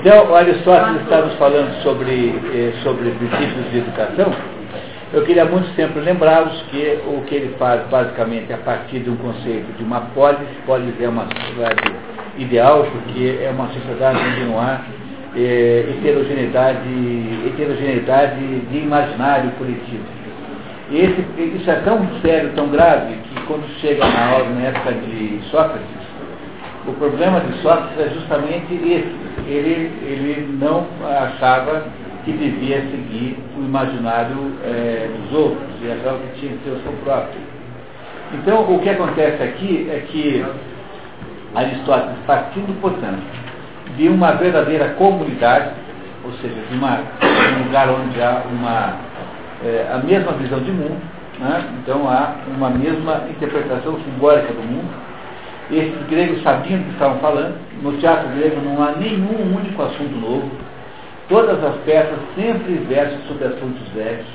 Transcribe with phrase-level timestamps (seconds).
[0.00, 4.32] Então, o Aristóteles está nos falando sobre, eh, sobre princípios de educação.
[5.12, 9.10] Eu queria muito sempre lembrá-los que o que ele faz basicamente é a partir de
[9.10, 11.92] um conceito de uma polis, polis é uma sociedade
[12.38, 14.80] ideal, porque é uma sociedade onde não há
[15.36, 16.78] eh, heterogeneidade,
[17.48, 20.04] heterogeneidade de imaginário coletivo.
[20.90, 21.26] E esse,
[21.58, 25.99] isso é tão sério, tão grave, que quando chega na, hora, na época de Sócrates,
[26.90, 29.14] o problema de Sócrates é justamente esse.
[29.46, 31.84] Ele, ele não achava
[32.24, 36.82] que devia seguir o imaginário é, dos outros, e achava que tinha que ter o
[36.82, 37.40] seu próprio.
[38.34, 40.44] Então, o que acontece aqui é que
[41.54, 43.22] Aristóteles, partindo, portanto,
[43.96, 45.70] de uma verdadeira comunidade,
[46.24, 48.96] ou seja, de, uma, um lugar onde há uma,
[49.64, 51.00] é, a mesma visão de mundo,
[51.38, 51.64] né?
[51.82, 55.09] então há uma mesma interpretação simbólica do mundo,
[55.76, 57.56] esses gregos sabiam do que estavam falando.
[57.82, 60.50] No teatro grego não há nenhum único assunto novo.
[61.28, 64.26] Todas as peças sempre versam sobre assuntos velhos.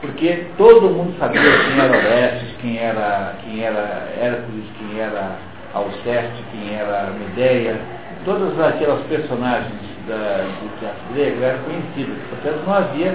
[0.00, 5.36] Porque todo mundo sabia quem era Orestes, quem era, quem era Hércules, quem era
[5.72, 7.76] Alceste, quem era Medeia.
[8.24, 12.18] Todas aquelas personagens da, do teatro grego eram conhecidas.
[12.28, 13.14] Portanto, não havia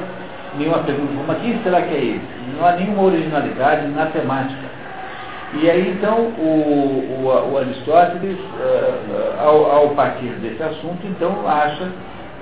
[0.57, 2.57] nenhuma pergunta, mas quem será que é esse?
[2.57, 4.78] Não há nenhuma originalidade na temática.
[5.51, 11.89] E aí, então, o, o, o Aristóteles, uh, ao, ao, partir desse assunto, então, acha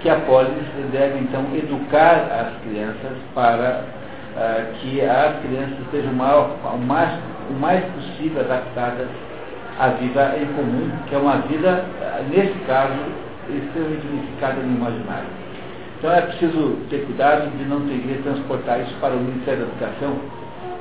[0.01, 0.51] que a polis
[0.91, 3.85] deve, então, educar as crianças para
[4.35, 7.17] uh, que as crianças estejam o mais,
[7.49, 9.07] o mais possível adaptadas
[9.79, 11.85] à vida em comum, que é uma vida,
[12.29, 12.93] nesse caso,
[13.49, 15.29] extremamente unificada no imaginário.
[15.97, 19.67] Então, é preciso ter cuidado de não ter que transportar isso para o Ministério da
[19.67, 20.17] Educação,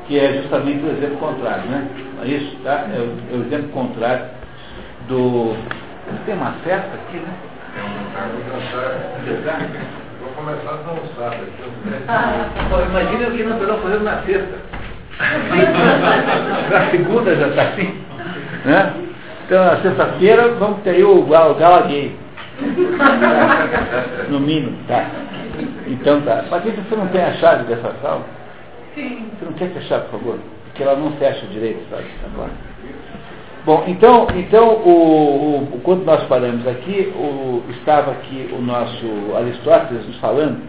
[0.07, 1.89] que é justamente o exemplo contrário, né?
[2.23, 2.87] É isso, tá?
[2.93, 4.25] É o, é o exemplo contrário
[5.09, 5.57] do.
[6.25, 7.35] Tem uma festa aqui, né?
[10.21, 12.05] Vou começar a dançar daqui.
[12.09, 12.49] Ah,
[12.89, 14.57] imagina o que nós estamos fazendo na sexta.
[16.71, 17.95] na segunda já está assim.
[18.65, 18.95] Né?
[19.47, 22.16] Então, na sexta-feira, vamos ter aí o, o gala gay.
[24.28, 25.05] no mínimo, tá?
[25.87, 26.45] Então tá.
[26.49, 28.22] Patrícia, você não tem a chave dessa sala?
[28.97, 29.29] Sim.
[29.39, 30.39] Você não quer fechar, por favor?
[30.65, 32.07] Porque ela não fecha direito, sabe?
[32.25, 32.51] Agora.
[33.67, 40.07] Bom, então, então o, o, quando nós paramos aqui, o, estava aqui o nosso Aristóteles
[40.07, 40.62] nos falando,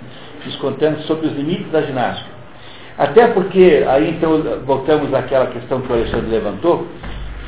[0.46, 2.30] nos contando sobre os limites da ginástica.
[2.98, 6.86] Até porque, aí então voltamos àquela questão que o Alexandre levantou,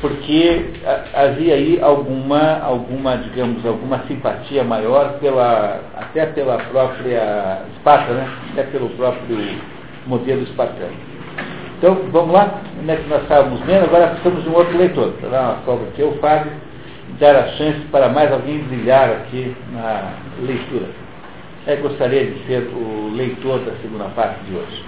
[0.00, 0.70] porque
[1.12, 8.30] havia aí alguma, alguma, digamos, alguma simpatia maior pela, até pela própria Esparta, né?
[8.52, 9.36] até pelo próprio
[10.06, 10.92] modelo espartano.
[11.78, 12.60] Então, vamos lá?
[12.78, 13.84] Onde é que nós estávamos vendo?
[13.84, 16.52] Agora precisamos de um outro leitor, para dar uma prova aqui, o Fábio,
[17.18, 20.12] dar a chance para mais alguém brilhar aqui na
[20.42, 20.86] leitura.
[21.66, 24.84] Eu gostaria de ser o leitor da segunda parte de hoje.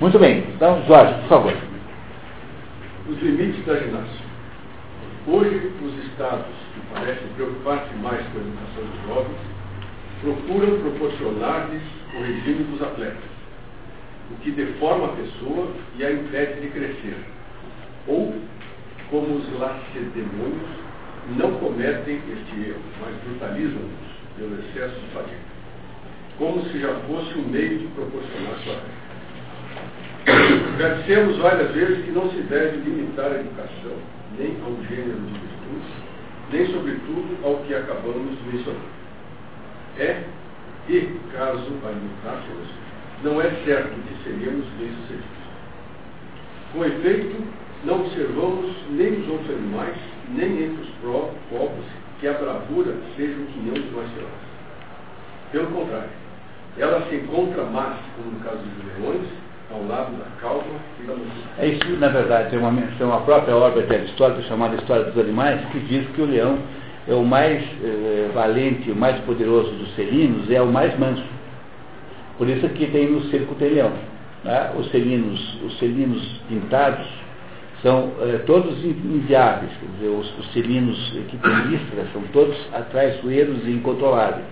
[0.00, 1.54] Muito bem, então, Jorge, por favor.
[3.08, 4.24] Os limites da ginástica.
[5.26, 9.51] Hoje, os estados que parecem preocupar-se mais com a educação dos jovens
[10.22, 11.82] procuram proporcionar-lhes
[12.14, 13.30] o regime dos atletas,
[14.30, 15.68] o que deforma a pessoa
[15.98, 17.16] e a impede de crescer.
[18.06, 18.34] Ou,
[19.10, 20.70] como os lacedemônios,
[21.36, 25.36] não cometem este erro, mas brutalizam-nos pelo excesso de fadiga,
[26.38, 29.02] como se já fosse um meio de proporcionar sua vida.
[30.78, 33.96] Já dissemos várias vezes que não se deve limitar a educação,
[34.38, 35.92] nem ao gênero de virtude,
[36.52, 39.01] nem, sobretudo, ao que acabamos mencionando
[39.98, 40.22] é,
[40.88, 42.68] e caso alimentássemos,
[43.22, 45.42] não é certo que seríamos bem-sucedidos.
[46.72, 47.36] Com efeito,
[47.84, 49.96] não observamos nem nos outros animais,
[50.30, 50.88] nem entre os
[51.50, 51.84] povos,
[52.20, 54.52] que a bravura seja o quinhão dos mais ferozes.
[55.50, 56.10] Pelo contrário,
[56.78, 59.28] ela se encontra mais, como no caso dos leões,
[59.70, 60.62] ao lado da calma
[61.00, 61.32] e da loucura.
[61.58, 65.18] É isso, na verdade, tem uma menção, a própria obra de Aristóteles, chamada História dos
[65.18, 66.58] Animais, que diz que o leão
[67.08, 71.24] é o mais eh, valente, o mais poderoso dos felinos, é o mais manso.
[72.38, 73.92] Por isso que tem no circo tem leão.
[74.44, 74.72] Né?
[74.76, 77.06] Os, felinos, os felinos pintados
[77.82, 80.96] são eh, todos inviáveis, quer dizer, os, os felinos
[81.28, 84.44] que têm listra são todos atraiçoeiros e incontroláveis,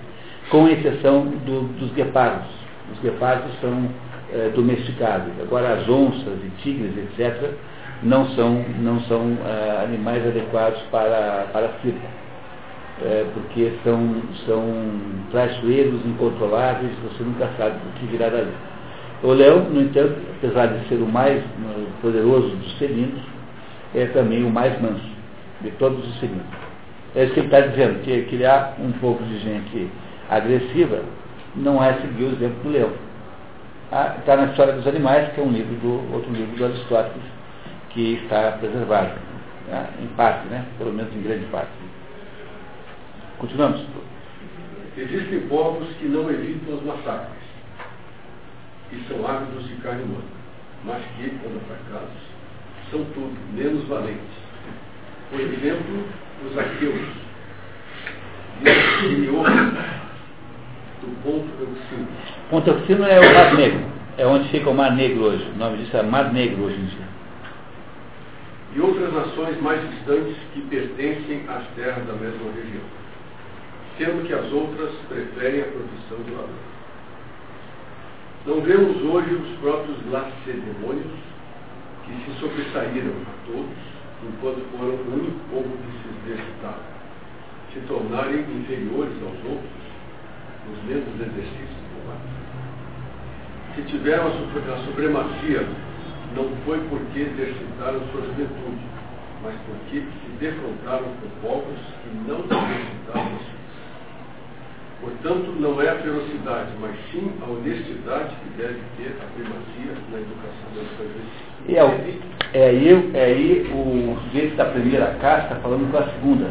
[0.51, 2.51] com exceção do, dos guepardos.
[2.93, 3.89] Os guepardos são
[4.33, 5.33] eh, domesticados.
[5.41, 7.53] Agora as onças e tigres, etc.,
[8.03, 9.21] não são, não são
[9.85, 12.01] animais adequados para, para circo
[13.03, 14.65] é, porque são, são
[15.31, 18.53] traiçoeiros, incontroláveis, você nunca sabe o que virá dali.
[19.23, 21.43] O leão, no entanto, apesar de ser o mais
[22.01, 23.21] poderoso dos felinos,
[23.95, 25.11] é também o mais manso
[25.61, 26.43] de todos os felinos.
[27.15, 29.91] É isso que ele está dizendo, que criar um pouco de gente
[30.29, 31.03] agressiva
[31.57, 32.93] não é seguir o exemplo do leão.
[33.91, 37.25] Está ah, na História dos Animais, que é um livro do, outro livro do Aristóteles,
[37.91, 39.15] que está preservado,
[39.69, 39.89] né?
[40.01, 40.65] em parte, né?
[40.79, 41.80] pelo menos em grande parte.
[43.41, 43.81] Continuamos.
[44.99, 47.43] Existem povos que não evitam os massacres,
[48.93, 50.25] e são ávidos de carne humana,
[50.85, 52.23] mas que, quando fracassos,
[52.91, 54.21] são tudo menos valentes.
[55.31, 56.05] Por exemplo,
[56.47, 57.01] os aqueus,
[59.09, 59.27] de
[61.01, 62.09] do Ponto Euxino.
[62.51, 63.85] Ponto é o Mar Negro,
[64.19, 65.51] é onde fica o Mar Negro hoje.
[65.55, 67.09] O nome disso é Mar Negro hoje em dia.
[68.77, 73.00] E outras nações mais distantes que pertencem às terras da mesma região,
[74.01, 76.71] sendo que as outras preferem a profissão de ladrão.
[78.47, 81.13] Não vemos hoje os próprios lacedemônios
[82.07, 83.77] que se sobressaíram a todos,
[84.25, 86.83] enquanto foram o único povo que se exercitaram,
[87.75, 89.81] se tornarem inferiores aos outros
[90.67, 92.41] nos mesmos exercícios combate.
[93.75, 95.69] Se tiveram a supremacia,
[96.35, 98.81] não foi porque exercitaram sua juventude,
[99.43, 103.61] mas porque se defrontaram com povos que não exercitaram a
[105.01, 110.19] Portanto, não é a ferocidade, mas sim a honestidade que deve ter a primazia na
[110.19, 111.07] educação da sua
[111.69, 111.81] e é,
[112.55, 116.47] é, aí, é aí o sujeito da primeira casta falando com a segunda.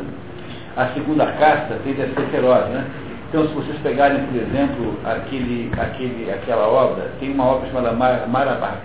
[0.78, 2.86] A segunda casta tende a ser feroz, né?
[3.28, 7.92] Então, se vocês pegarem, por exemplo, aquele, aquele, aquela obra, tem uma obra chamada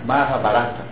[0.05, 0.83] Mahabharata,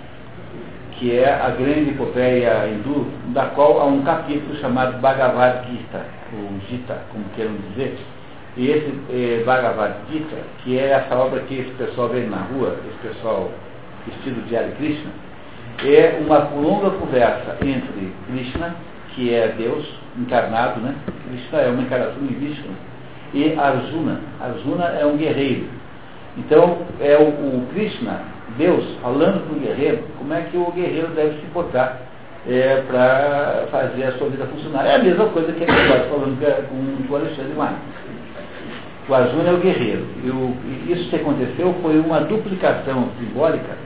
[0.93, 6.59] que é a grande epopeia hindu, da qual há um capítulo chamado Bhagavad Gita, ou
[6.69, 7.97] Gita, como queiram dizer.
[8.55, 12.77] E esse eh, Bhagavad Gita, que é essa obra que esse pessoal vê na rua,
[12.87, 13.49] esse pessoal
[14.05, 15.11] vestido de Hare Krishna,
[15.83, 18.75] é uma longa conversa entre Krishna,
[19.15, 19.85] que é Deus
[20.17, 20.95] encarnado, né?
[21.27, 22.71] Krishna é uma encarnação de Vishnu
[23.33, 24.19] e Arjuna.
[24.39, 25.67] Arjuna é um guerreiro.
[26.37, 28.21] Então, é o, o Krishna,
[28.57, 32.01] Deus, falando para o guerreiro como é que o guerreiro deve se portar
[32.47, 34.85] é, para fazer a sua vida funcionar.
[34.85, 36.37] É a mesma coisa que ele está falando
[36.69, 37.77] com, com o Alexandre Maia.
[39.07, 40.07] O Arjuna é o guerreiro.
[40.23, 40.55] E, o,
[40.87, 43.77] isso que aconteceu foi uma duplicação simbólica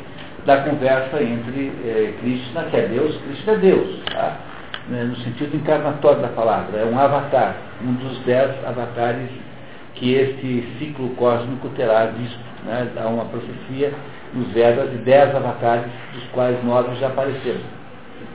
[0.46, 4.00] da conversa entre é, Krishna, que é Deus, Krishna é Deus.
[4.06, 4.38] Tá?
[4.90, 9.30] né, no sentido encarnatório da palavra, é um avatar, um dos dez avatares
[9.96, 12.40] que esse ciclo cósmico terá visto.
[12.66, 13.94] Né, há uma profecia
[14.34, 17.62] nos Vedas de dez avatares, dos quais nove já apareceram.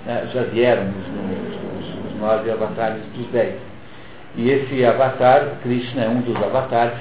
[0.06, 3.56] Né, já vieram os, os, os, nove avatares dos dez.
[4.36, 6.98] E esse avatar, Krishna é um dos avatares,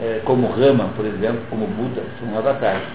[0.00, 2.86] é, como Rama, por exemplo, como Buda, são avatares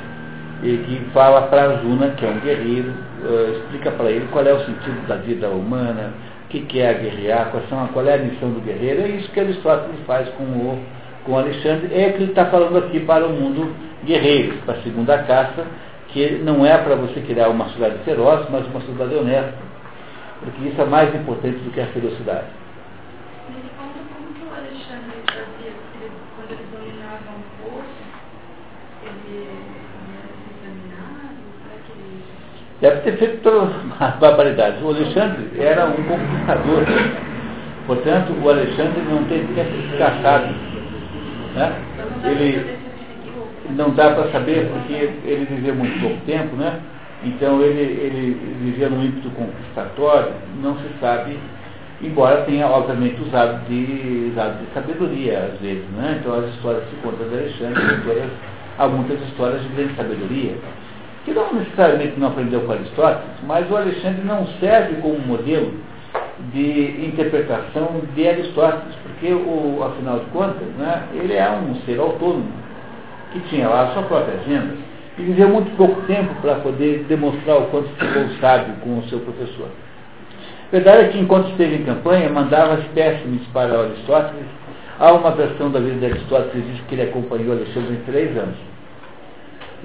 [0.63, 2.91] e que fala para Arjuna, que é um guerreiro,
[3.23, 6.13] uh, explica para ele qual é o sentido da vida humana,
[6.45, 9.01] o que, que é guerrear, qual, são, qual é a missão do guerreiro.
[9.01, 10.79] É isso que Aristóteles faz com o,
[11.25, 11.93] com Alexandre.
[11.93, 13.75] É que ele está falando aqui para o mundo
[14.05, 15.65] guerreiro, para a segunda caça,
[16.09, 19.53] que não é para você criar uma sociedade feroz, mas uma sociedade honesta.
[20.43, 22.45] Porque isso é mais importante do que a ferocidade.
[32.81, 34.81] Deve ter feito todas as barbaridades.
[34.81, 36.83] O Alexandre era um conquistador.
[37.87, 40.55] Portanto, o Alexandre não teve tempo de sábio.
[41.55, 41.73] Né?
[42.25, 42.77] Ele
[43.75, 46.79] não dá para saber porque ele viveu muito pouco tempo, né?
[47.23, 51.39] Então ele, ele vivia num ímpeto conquistatório, não se sabe,
[52.01, 56.17] embora tenha obviamente usado de, usado de sabedoria às vezes, né?
[56.19, 58.29] Então as histórias que contam de Alexandre, todas,
[58.77, 60.55] há muitas histórias de grande sabedoria
[61.25, 65.73] que não necessariamente não aprendeu com Aristóteles, mas o Alexandre não serve como modelo
[66.53, 72.51] de interpretação de Aristóteles, porque, o, afinal de contas, né, ele é um ser autônomo,
[73.33, 74.75] que tinha lá a sua própria agenda,
[75.17, 79.19] e viveu muito pouco tempo para poder demonstrar o quanto ficou sábio com o seu
[79.19, 79.67] professor.
[80.75, 84.45] Verdade é que, enquanto esteve em campanha, mandava espécimes para Aristóteles.
[84.99, 88.37] Há uma versão da vida de Aristóteles que diz que ele acompanhou Alexandre em três
[88.37, 88.57] anos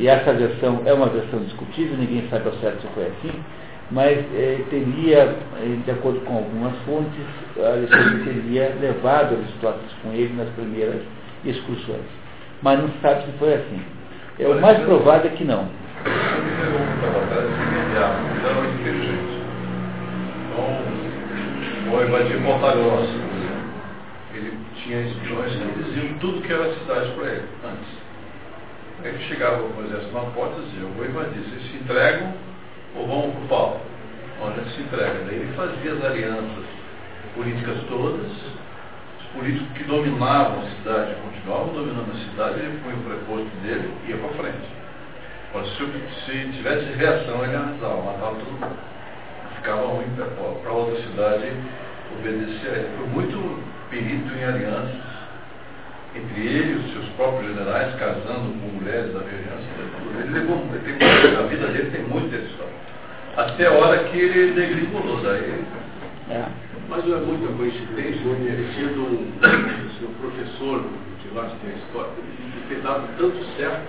[0.00, 3.38] e essa versão é uma versão discutível, ninguém sabe ao certo se foi assim,
[3.92, 7.24] mas é, teria, é, de acordo com algumas fontes,
[7.56, 11.02] Alexandre teria levado Aristóteles com ele nas primeiras
[11.44, 12.02] excursões.
[12.62, 13.80] Mas não se sabe se foi assim.
[14.40, 15.68] É, o mais provável é que não.
[20.50, 23.08] Então, o Evadir Montalhosa,
[24.34, 28.00] ele tinha espiões que diziam tudo que era cidade para ele, antes.
[29.04, 32.34] Aí que chegava o exército na porta e dizia, vou invadir, vocês se entregam
[32.96, 33.80] ou vão para o pau?
[34.42, 35.24] Onde se entrega?
[35.26, 36.64] Daí ele fazia as alianças
[37.34, 43.02] políticas todas, os políticos que dominavam a cidade continuavam dominando a cidade, ele põe o
[43.04, 44.68] preposto dele e ia para frente.
[45.50, 48.90] Agora, se, se tivesse reação, ele arrasava, matava todo mundo.
[49.60, 50.06] Ficava ruim
[50.62, 51.52] para outra cidade
[52.18, 52.88] obedecer a ele.
[52.96, 55.10] Foi muito perito em alianças
[56.14, 59.58] entre ele e os seus próprios generais, casando com mulheres da região.
[60.18, 62.72] Ele levou, ele tem, a vida dele tem muita história.
[63.36, 65.64] Até a hora que ele degringolou daí.
[66.30, 66.44] É.
[66.88, 69.32] Mas não é muita coincidência, ele sendo um,
[70.02, 70.84] um professor
[71.22, 73.82] de lá de história, ele ter dado tanto certo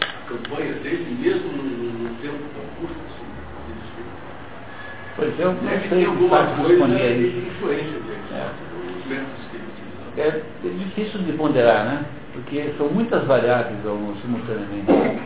[0.00, 1.50] a campanha dele, mesmo
[2.20, 2.69] tempo tão curto assim.
[5.20, 8.20] Pois eu não sei se alguma coisa de influência dele,
[10.16, 10.20] é.
[10.22, 12.06] é, é difícil de ponderar, né?
[12.32, 13.76] Porque são muitas variáveis
[14.22, 15.20] simultaneamente.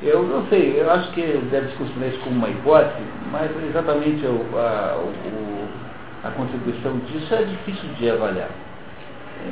[0.00, 4.24] Eu não sei, eu acho que deve se considerar isso como uma hipótese, mas exatamente
[4.26, 5.68] o, a, o,
[6.22, 8.50] a contribuição disso é difícil de avaliar.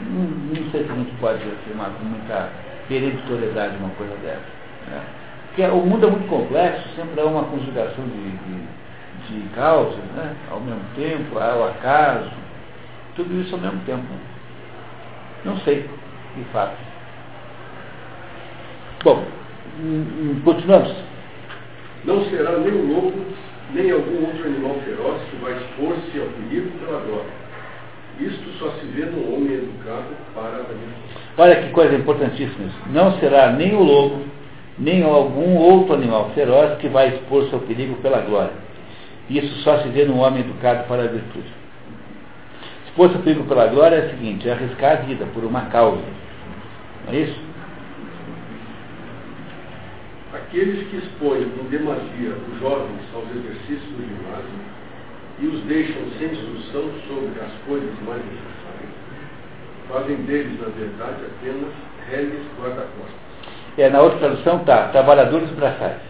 [0.08, 2.48] Não, não, sei se a gente pode afirmar com muita
[2.86, 4.46] peremptoriedade uma coisa dessa.
[4.88, 5.02] Né?
[5.48, 8.82] Porque o mundo é muito complexo, sempre há uma conjugação de, de,
[9.28, 10.34] de causas, né?
[10.50, 12.30] ao mesmo tempo, há o acaso,
[13.14, 14.04] tudo isso ao mesmo tempo.
[15.44, 15.88] Não sei,
[16.36, 16.76] de fato.
[19.04, 19.24] Bom,
[19.80, 20.94] hum, hum, continuamos.
[22.04, 23.24] Não será nem o lobo,
[23.72, 27.42] nem algum outro animal feroz que vai expor-se ao perigo pela glória.
[28.20, 31.42] Isto só se vê no homem educado para a.
[31.42, 32.78] Olha que coisa importantíssima isso.
[32.90, 34.22] Não será nem o lobo,
[34.78, 38.61] nem algum outro animal feroz que vai expor-se ao perigo pela glória.
[39.32, 41.62] Isso só se vê no homem educado para a virtude.
[42.94, 46.02] Fosse o perigo pela glória é o seguinte, é arriscar a vida por uma causa.
[47.06, 47.40] Não é isso?
[50.34, 54.72] Aqueles que expõem em demasia os jovens aos exercícios do ginásio
[55.40, 58.92] e os deixam sem instrução sobre as coisas mais necessárias,
[59.88, 61.72] fazem deles, na verdade, apenas
[62.10, 63.22] réis guarda-costas.
[63.78, 66.02] É, na outra tradução está, trabalhadores braçais.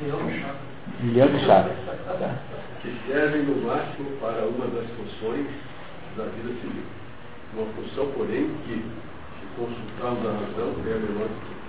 [0.00, 0.08] De
[0.40, 0.69] chaves.
[1.02, 1.72] Milhão de chaves.
[1.86, 2.38] Tá?
[2.82, 5.46] que servem no máximo para uma das funções
[6.16, 6.82] da vida civil.
[7.54, 11.60] Uma função, porém, que, se consultarmos a razão, é a menor de todas.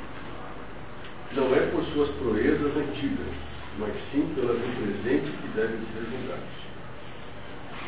[1.33, 3.33] Não é por suas proezas antigas,
[3.77, 6.61] mas sim pelas do presente que devem ser julgados.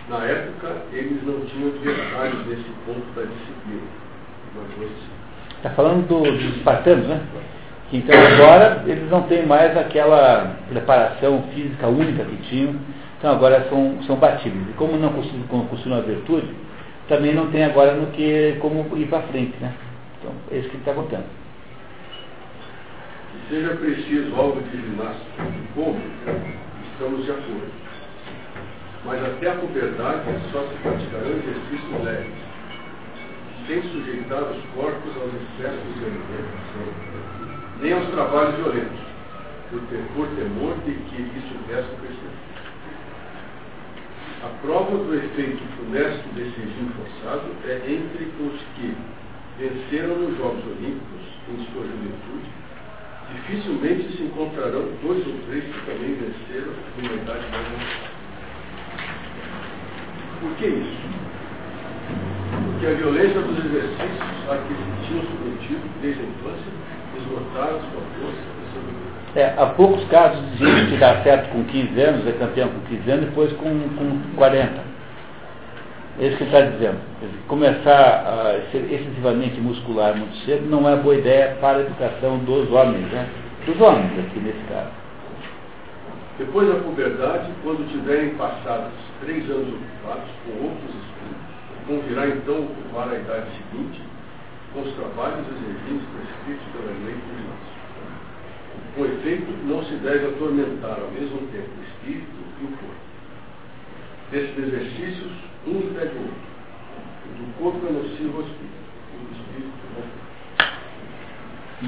[0.10, 4.04] Na época, eles não tinham adversários nesse ponto da disciplina,
[5.58, 7.26] Está falando do, dos espartanos, né?
[7.94, 12.76] Então agora eles não têm mais aquela preparação física única que tinham
[13.24, 14.68] então agora são, são batíveis.
[14.70, 16.54] E como não costuma a virtude,
[17.08, 19.74] também não tem agora no que como ir para frente, né?
[20.20, 21.24] Então, é isso que ele está contando.
[23.48, 25.98] Seja preciso algo de ginástica, como
[26.92, 27.72] estamos de acordo.
[29.06, 32.28] Mas até a puberdade só se praticarão exercícios leves,
[33.68, 37.23] sem sujeitar os corpos aos excessos de alimentação,
[37.84, 39.00] nem aos trabalhos violentos,
[40.16, 42.44] por temor de que isso peça o crescimento.
[44.42, 48.96] A prova do efeito funesto desse regime forçado é entre os que
[49.60, 52.50] venceram nos Jogos Olímpicos em sua juventude,
[53.34, 58.14] dificilmente se encontrarão dois ou três que também venceram numa idade mais avançada.
[60.40, 61.04] Por que isso?
[62.66, 66.84] Porque a violência dos exercícios a que se tinham submetido desde a infância
[67.18, 68.54] esgotaram sua força
[69.36, 72.70] e é, há poucos casos de gente que dá certo com 15 anos, é campeão
[72.70, 74.94] com 15 anos, depois com, com 40.
[76.20, 77.00] É isso que ele está dizendo.
[77.48, 82.72] Começar a ser excessivamente muscular muito cedo não é boa ideia para a educação dos
[82.72, 83.28] homens, né?
[83.66, 84.92] Dos homens aqui nesse caso.
[86.38, 88.92] Depois da puberdade, quando tiverem passado
[89.22, 91.42] três anos ocupados com outros estudos,
[91.88, 94.13] convirá então ocupar a idade seguinte
[94.82, 97.74] os trabalhos exercidos prescritos pela lei do ginásio.
[98.96, 102.30] Com efeito, não se deve atormentar ao mesmo tempo o espírito
[102.62, 102.96] e o corpo.
[104.32, 105.32] Desses exercícios,
[105.68, 106.54] um impede o outro.
[107.26, 110.24] O do corpo é nocivo ao espírito, o do espírito não.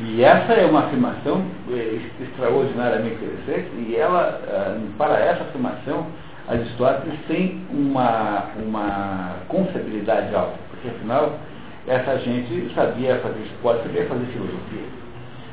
[0.02, 6.08] E essa é uma afirmação é, extraordinariamente interessante, e ela, ah, para essa afirmação,
[6.48, 11.40] Aristóteles tem uma, uma confiabilidade alta, porque afinal,
[11.88, 14.86] essa gente sabia fazer esporte, sabia fazer filosofia.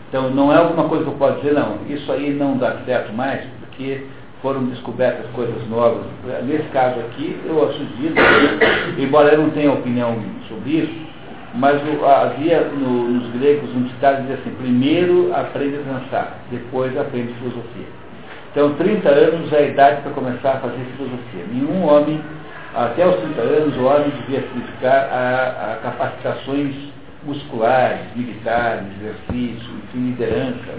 [0.09, 3.13] Então não é alguma coisa que eu posso dizer, não, isso aí não dá certo
[3.13, 4.03] mais, porque
[4.43, 6.05] foram descobertas coisas novas.
[6.45, 8.15] Nesse caso aqui, eu acredito,
[8.99, 11.13] embora eu não tenha opinião sobre isso,
[11.55, 16.97] mas havia no, nos gregos um ditado que dizia assim, primeiro aprende a dançar, depois
[16.99, 17.87] aprende filosofia.
[18.51, 21.45] Então 30 anos é a idade para começar a fazer filosofia.
[21.51, 22.21] Nenhum homem
[22.75, 26.75] até os 30 anos o homem devia se dedicar a, a capacitações
[27.25, 30.75] musculares, militares, exercício, enfim, liderança.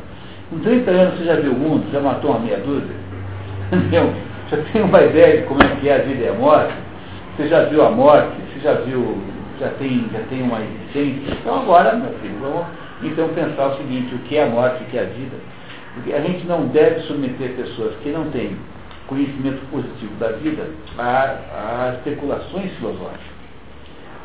[0.49, 2.95] Com 30 anos você já viu o mundo, já matou uma meia dúzia?
[3.71, 4.11] Entendeu?
[4.49, 6.73] Já tem uma ideia de como é que é a vida e a morte?
[7.35, 8.35] Você já viu a morte?
[8.51, 9.17] Você já viu,
[9.59, 11.33] já tem, já tem uma existência?
[11.41, 12.65] Então agora, meu filho, vamos
[13.03, 15.35] então pensar o seguinte, o que é a morte, o que é a vida?
[15.93, 18.57] Porque a gente não deve submeter pessoas que não têm
[19.07, 23.33] conhecimento positivo da vida a, a especulações filosóficas.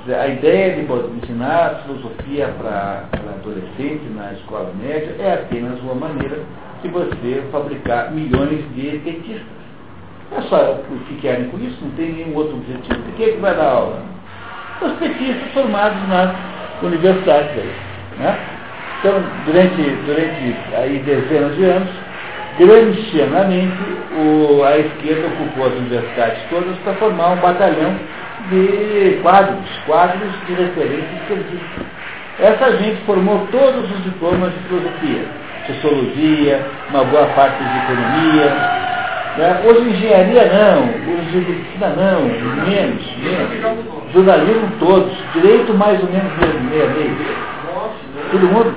[0.09, 0.83] A ideia de
[1.19, 3.05] ensinar filosofia para
[3.39, 6.41] adolescente na escola média é apenas uma maneira
[6.83, 9.59] de você fabricar milhões de petistas.
[10.37, 10.81] É só
[11.21, 13.03] querem com isso, não tem nenhum outro objetivo.
[13.03, 14.03] De que é que vai dar aula?
[14.81, 16.35] Os petistas formados nas
[16.83, 17.65] universidades.
[18.19, 18.39] Né?
[19.01, 21.89] Então, durante, durante aí dezenas de anos,
[22.59, 23.77] grandianamente,
[24.17, 27.95] o, a esquerda ocupou as universidades todas para formar um batalhão
[28.51, 31.87] de quadros, quadros de referência científica.
[32.41, 35.25] Essa gente formou todos os diplomas de filosofia,
[35.67, 38.47] sociologia, uma boa parte de economia.
[39.37, 39.63] Né?
[39.65, 42.23] Hoje engenharia não, hoje medicina não,
[42.65, 44.13] menos, menos.
[44.13, 46.33] Jornalismo todos, direito mais ou menos
[46.71, 47.17] meia lei.
[48.31, 48.75] Todo mundo?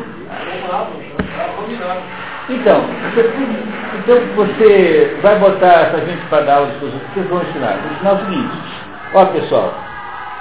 [2.52, 2.82] Então,
[3.16, 3.32] você,
[4.00, 7.78] então você vai botar essa gente para dar aula de que vocês vão ensinar?
[7.82, 8.58] Vou ensinar o seguinte,
[9.14, 9.74] ó pessoal,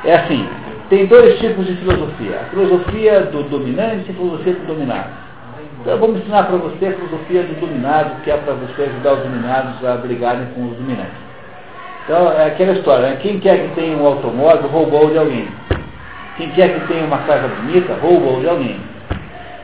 [0.04, 0.48] é assim,
[0.88, 5.08] tem dois tipos de filosofia, a filosofia do dominante e a filosofia do dominado.
[5.80, 9.20] Então vamos ensinar para você a filosofia do dominado, que é para você ajudar os
[9.20, 11.30] dominados a brigarem com os dominantes.
[12.04, 13.18] Então é aquela história, né?
[13.22, 15.48] quem quer que tenha um automóvel roubou de alguém.
[16.36, 18.80] Quem quer que tenha uma casa bonita roubou de alguém.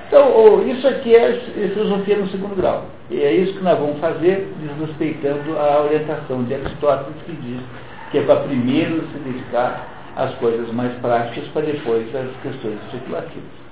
[0.06, 1.32] Então, isso aqui é
[1.74, 2.84] filosofia no segundo grau.
[3.10, 7.60] E é isso que nós vamos fazer, desrespeitando a orientação de Aristóteles, que diz
[8.10, 9.84] que é para primeiro se dedicar
[10.14, 13.66] às coisas mais práticas, para depois às questões especulativas.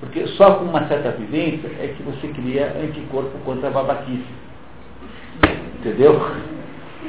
[0.00, 4.24] Porque só com uma certa vivência é que você cria anticorpo contra a babaquice.
[5.78, 6.20] Entendeu?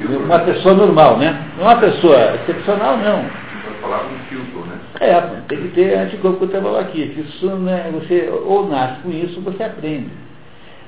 [0.24, 1.48] Uma pessoa normal, né?
[1.58, 3.41] Não uma pessoa excepcional, não
[3.82, 4.78] falar um filtro, né?
[5.00, 7.20] É, tem que ter anticorpo contra a babaquice.
[7.20, 10.08] Isso, né, você ou nasce com isso, você aprende.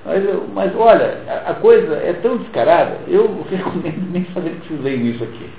[0.04, 0.22] Mas,
[0.54, 5.06] mas olha, a, a coisa é tão descarada, eu recomendo nem fazer que vocês leiam
[5.06, 5.50] isso aqui.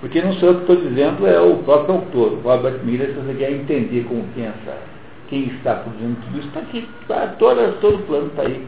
[0.00, 3.34] Porque não sou eu que estou dizendo, é o próprio autor, Robert Miller, se você
[3.34, 4.76] quer entender como pensa
[5.28, 6.88] quem está produzindo tudo isso, está aqui.
[7.06, 8.66] Tá, todo, todo o plano está aí,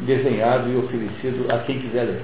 [0.00, 2.22] desenhado e oferecido a quem quiser ler.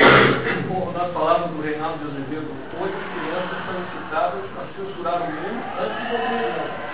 [0.00, 2.48] Nós falávamos do Reinaldo de Azevedo,
[2.80, 6.84] oito crianças são citadas para censurar o mundo antes de morrer.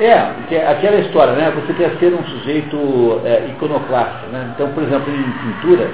[0.00, 1.52] É, aquela história, né?
[1.52, 4.52] Você quer ser um sujeito é, iconoclasta, né?
[4.54, 5.90] Então, por exemplo, em pintura,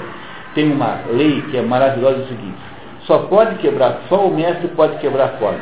[0.55, 2.59] tem uma lei que é maravilhosa é o seguinte,
[3.03, 5.61] só pode quebrar, só o mestre pode quebrar a forma.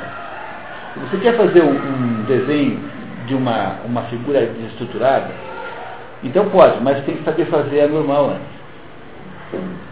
[0.94, 2.80] Se você quer fazer um, um desenho
[3.26, 5.30] de uma, uma figura desestruturada,
[6.24, 8.58] então pode, mas tem que saber fazer a normal antes.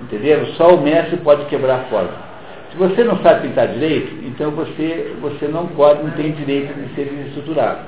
[0.07, 0.47] Entenderam?
[0.55, 2.27] Só o mestre pode quebrar a forma.
[2.71, 6.95] Se você não sabe pintar direito, então você, você não pode, não tem direito de
[6.95, 7.81] ser desestruturado.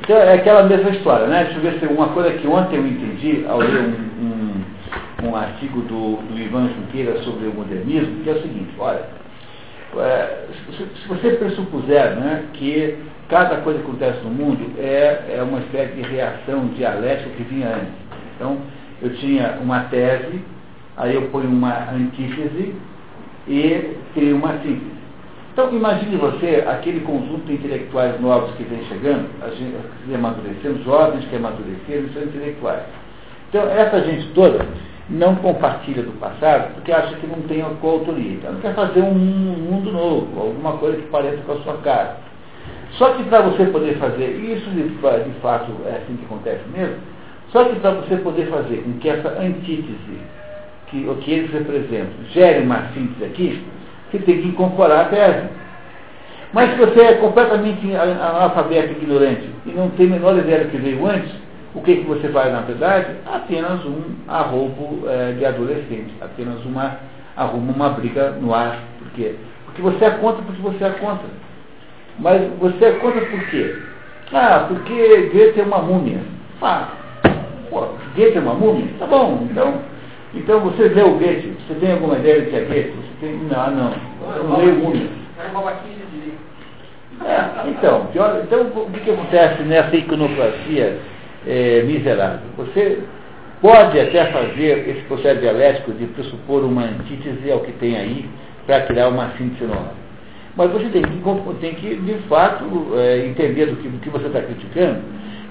[0.00, 1.44] Então é aquela mesma história, né?
[1.44, 5.36] Deixa eu ver se uma coisa que ontem eu entendi ao ler um, um, um
[5.36, 9.02] artigo do, do Ivan Junqueira sobre o modernismo, que é o seguinte, olha,
[9.98, 12.96] é, se, se você pressupuser né, que
[13.28, 17.68] cada coisa que acontece no mundo é, é uma espécie de reação dialética que vinha
[17.68, 17.94] antes.
[18.36, 18.58] Então,
[19.02, 20.42] eu tinha uma tese
[21.00, 22.74] Aí eu ponho uma antítese
[23.48, 25.00] e crio uma síntese.
[25.52, 30.84] Então imagine você aquele conjunto de intelectuais novos que vem chegando, a gente, que amadurecendo,
[30.84, 32.82] jovens que amadureceram são intelectuais.
[33.48, 34.66] Então essa gente toda
[35.08, 38.34] não compartilha do passado porque acha que não tem a coautoria.
[38.34, 42.18] Então quer fazer um mundo novo, alguma coisa que pareça com a sua cara.
[42.92, 46.96] Só que para você poder fazer, isso de, de fato é assim que acontece mesmo,
[47.48, 50.20] só que para você poder fazer com que essa antítese
[50.90, 53.64] que, o que eles representam gere uma síntese aqui,
[54.10, 55.48] você tem que incorporar a tese.
[56.52, 60.78] Mas se você é completamente analfabeto ignorante e não tem a menor ideia do que
[60.78, 61.30] veio antes,
[61.74, 63.14] o que, que você faz na verdade?
[63.32, 66.96] Apenas um arrobo é, de adolescente, apenas uma,
[67.36, 68.80] arruma uma briga no ar.
[68.98, 69.36] Por quê?
[69.66, 71.28] Porque você é contra porque você é contra.
[72.18, 73.76] Mas você é contra por quê?
[74.32, 76.18] Ah, porque Goethe é uma múmia.
[76.60, 76.88] Ah,
[77.70, 78.88] pô, Goethe é uma múmia?
[78.98, 79.89] Tá bom, então
[80.34, 82.90] então você vê o Goethe, você tem alguma ideia do que é Goethe?
[82.90, 83.94] Você tem, não, não,
[84.36, 85.10] eu não leio muito.
[87.24, 90.98] É, então, pior, então, o que, que acontece nessa iconoclasia
[91.46, 92.40] é, miserável?
[92.56, 93.00] Você
[93.60, 98.28] pode até fazer esse processo dialético de pressupor uma antítese ao que tem aí
[98.66, 99.92] para criar uma síntese nova.
[100.56, 102.64] Mas você tem que, tem que de fato,
[102.96, 105.00] é, entender do que, do que você está criticando.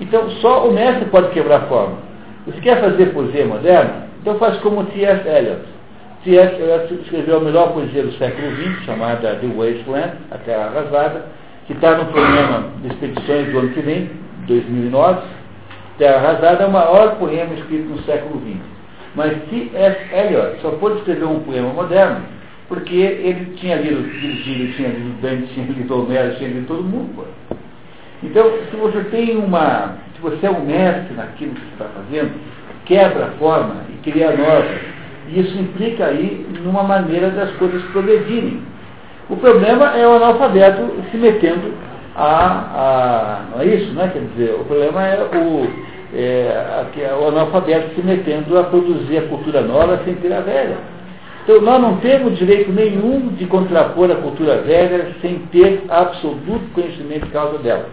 [0.02, 1.98] Então, só o mestre pode quebrar a forma.
[2.48, 4.09] Você quer fazer poesia moderna?
[4.21, 5.27] Então faz como T.S.
[5.27, 5.62] Eliot.
[6.23, 6.55] T.S.
[6.55, 11.25] Eliot escreveu a melhor poesia do século XX, chamada The Wasteland, A Terra Arrasada,
[11.67, 14.10] que está no programa de expedições do ano que vem,
[14.47, 15.21] 2009.
[15.97, 18.60] Terra Arrasada é o maior poema escrito no século XX.
[19.15, 20.15] Mas T.S.
[20.15, 25.53] Eliot só pôde escrever um poema moderno porque ele tinha lido Virgílio, tinha lido Dante,
[25.53, 27.15] tinha lido Homero, tinha lido todo mundo.
[27.15, 27.55] Pô.
[28.21, 29.97] Então, se você tem uma.
[30.15, 32.32] Se você é um mestre naquilo que você está fazendo,
[32.89, 34.67] quebra a forma e cria nova.
[35.30, 38.62] E isso implica aí numa maneira das coisas progredirem.
[39.30, 41.71] O problema é o analfabeto se metendo
[42.15, 44.10] a, a não é isso, né?
[44.12, 45.69] Quer dizer, o problema é o,
[46.13, 50.78] é, é o analfabeto se metendo a produzir a cultura nova sem ter a velha.
[51.43, 57.28] Então nós não temos direito nenhum de contrapor a cultura velha sem ter absoluto conhecimento
[57.28, 57.86] de causa dela.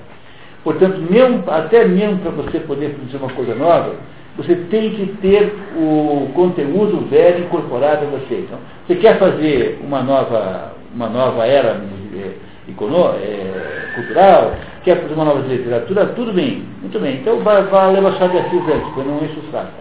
[0.64, 3.94] Portanto, mesmo, até mesmo para você poder produzir uma coisa nova,
[4.36, 8.44] você tem que ter o conteúdo velho incorporado a você.
[8.46, 11.80] Então, você quer fazer uma nova, uma nova era
[12.14, 12.34] é,
[12.68, 17.16] é, cultural, quer fazer uma nova literatura, tudo bem, muito bem.
[17.16, 19.72] Então vai, vai ler Machado de Assis antes, porque não enche o saco.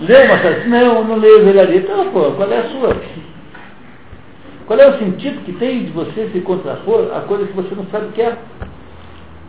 [0.00, 0.70] Leu Machado de Assis?
[0.70, 1.76] Não, não leio velharia.
[1.78, 2.96] Então, pô, qual é a sua?
[4.66, 7.86] Qual é o sentido que tem de você se contrapor a coisa que você não
[7.86, 8.36] sabe o que é?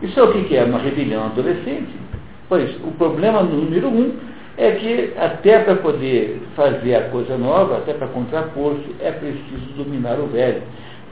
[0.02, 0.64] Isso é o que é?
[0.64, 2.09] Uma rebelião adolescente.
[2.50, 4.12] Pois, o problema número um
[4.58, 10.18] é que até para poder fazer a coisa nova, até para contrapor-se, é preciso dominar
[10.18, 10.60] o velho.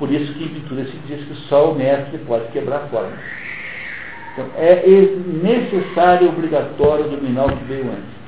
[0.00, 3.12] Por isso que em pintura se diz que só o mestre pode quebrar a forma.
[4.32, 8.18] Então, é necessário e obrigatório dominar o que veio antes.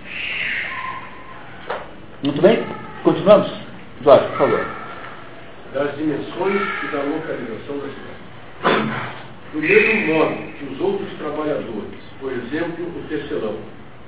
[2.23, 2.63] Muito bem?
[3.03, 3.51] Continuamos?
[4.05, 4.67] Jorge, por favor.
[5.75, 9.30] Das dimensões e da localização da cidade.
[9.53, 13.57] Do mesmo modo que os outros trabalhadores, por exemplo, o tecelão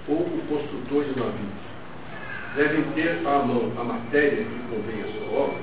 [0.06, 1.62] ou o construtor de navios,
[2.54, 5.58] devem ter à mão a matéria que convém à sua obra,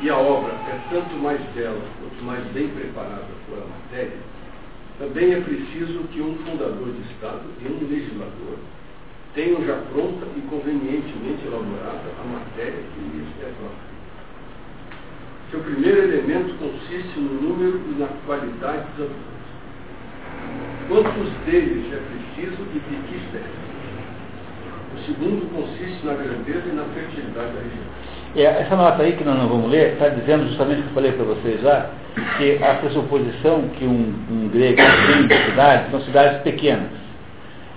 [0.00, 4.18] e a obra é tanto mais bela quanto mais bem preparada for a matéria,
[4.98, 8.58] também é preciso que um fundador de Estado e um legislador
[9.36, 13.93] tenham já pronta e convenientemente elaborada a matéria que lhes é própria.
[15.54, 19.44] Seu primeiro elemento consiste no número e na qualidade dos habitantes.
[20.88, 23.44] Quantos deles é preciso e de que espécie?
[24.96, 27.84] O segundo consiste na grandeza e na fertilidade da região.
[28.34, 30.94] É, essa nota aí que nós não vamos ler está dizendo justamente o que eu
[30.94, 31.90] falei para vocês já,
[32.36, 36.90] que a pressuposição que um, um grego tem de cidades são cidades pequenas.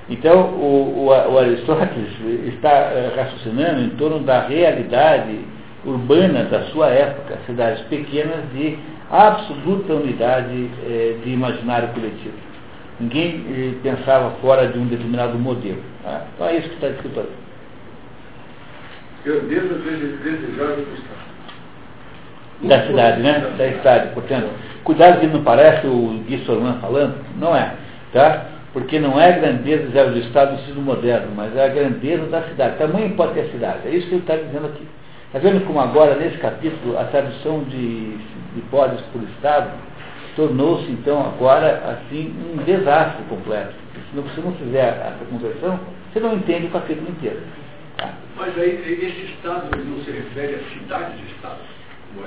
[0.09, 2.09] Então, o, o, o Aristóteles
[2.55, 5.56] está uh, raciocinando em torno da realidade
[5.87, 8.77] urbana da sua época, cidades pequenas de
[9.09, 12.35] absoluta unidade eh, de imaginário coletivo.
[12.99, 15.81] Ninguém eh, pensava fora de um determinado modelo.
[16.03, 16.25] Tá?
[16.35, 17.25] Então é isso que está escrito.
[19.23, 21.17] Grandeza desejável do Estado.
[22.63, 23.53] Da cidade, né?
[23.57, 24.49] Da cidade, portanto.
[24.83, 27.73] Cuidado que não parece o Gui Sorman falando, não é.
[28.13, 28.45] Tá?
[28.73, 32.41] Porque não é a grandeza do Estado no sentido moderno, mas é a grandeza da
[32.43, 32.77] cidade.
[32.77, 33.79] Tamanho pode ter a cidade.
[33.85, 34.85] É isso que ele está dizendo aqui.
[35.27, 39.71] Está vendo como agora, nesse capítulo, a tradução de, de hipóteses por Estado
[40.37, 43.73] tornou-se, então, agora, assim, um desastre completo.
[43.93, 45.79] Se você não fizer essa conversão,
[46.13, 47.41] você não entende o capítulo inteiro.
[47.97, 48.13] Tá?
[48.37, 51.57] Mas aí, esse Estado não se refere à cidade de Estado?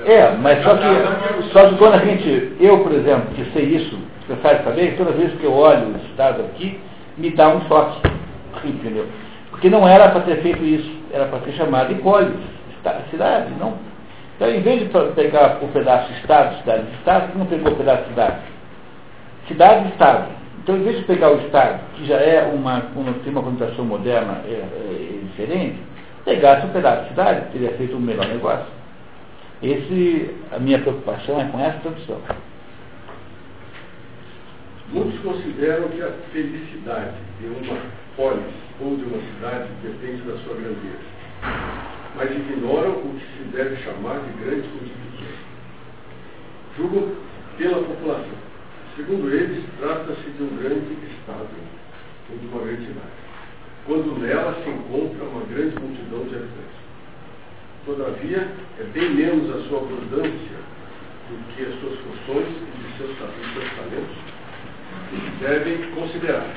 [0.04, 3.98] É, mas só que, só que quando a gente, eu, por exemplo, que sei isso,
[4.26, 6.78] você sabe saber, toda vez que eu olho o Estado aqui,
[7.16, 8.02] me dá um choque.
[8.62, 9.06] Entendeu?
[9.48, 12.59] Porque não era para ter feito isso, era para ter chamado de polis
[13.10, 13.74] cidade, não.
[14.36, 18.08] Então, em vez de pegar o pedaço Estado, cidade de Estado, não pegou o pedaço
[18.08, 18.40] cidade?
[19.46, 20.28] Cidade de Estado.
[20.62, 23.84] Então, em vez de pegar o Estado, que já é uma, uma tem uma conotação
[23.84, 25.78] moderna é, é, diferente,
[26.24, 28.66] pegasse um pedaço de cidade, teria feito um melhor negócio.
[29.62, 32.18] Esse, a minha preocupação é com essa tradução.
[34.88, 37.76] Muitos consideram que a felicidade de uma
[38.16, 43.76] polis ou de uma cidade depende da sua grandeza mas ignoram o que se deve
[43.82, 45.38] chamar de grandes constituições.
[46.76, 47.12] Julgam
[47.56, 48.50] pela população.
[48.96, 51.48] Segundo eles, trata-se de um grande Estado
[52.30, 53.20] ou de uma grande cidade,
[53.86, 56.80] quando nela se encontra uma grande multidão de habitantes.
[57.86, 60.60] Todavia, é bem menos a sua abundância
[61.28, 64.30] do que as suas funções e de seus, seus talentos
[65.40, 66.54] devem considerar,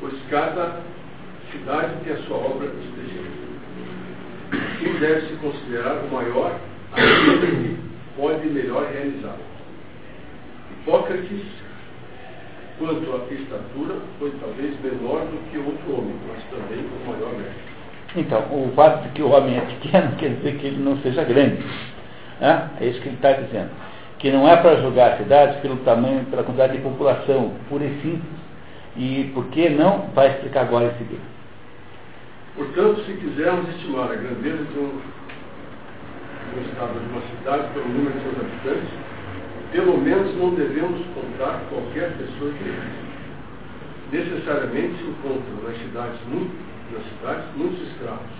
[0.00, 0.80] pois cada
[1.50, 3.39] cidade tem a sua obra específica.
[4.80, 6.58] Assim deve-se considerar o maior
[6.92, 7.76] aquele que,
[8.16, 9.36] pode melhor realizá-la.
[10.72, 11.44] Hipócrates,
[12.78, 17.70] quanto à estatura, foi talvez menor do que outro homem, mas também o maior mestre.
[18.16, 21.24] Então, o fato de que o homem é pequeno quer dizer que ele não seja
[21.24, 21.62] grande.
[22.40, 22.70] Né?
[22.80, 23.70] É isso que ele está dizendo.
[24.18, 28.00] Que não é para julgar a cidade pelo tamanho, pela quantidade de população, pura e
[28.00, 28.40] simples.
[28.96, 31.39] E por que não, vai explicar agora em seguida.
[32.56, 35.00] Portanto, se quisermos estimar a grandeza de um,
[36.50, 38.90] de um estado, de uma cidade, pelo número de seus habitantes,
[39.72, 46.52] pelo menos não devemos contar qualquer pessoa que necessariamente se encontram nas cidades, muito,
[46.92, 48.30] nas cidades muitos escravos,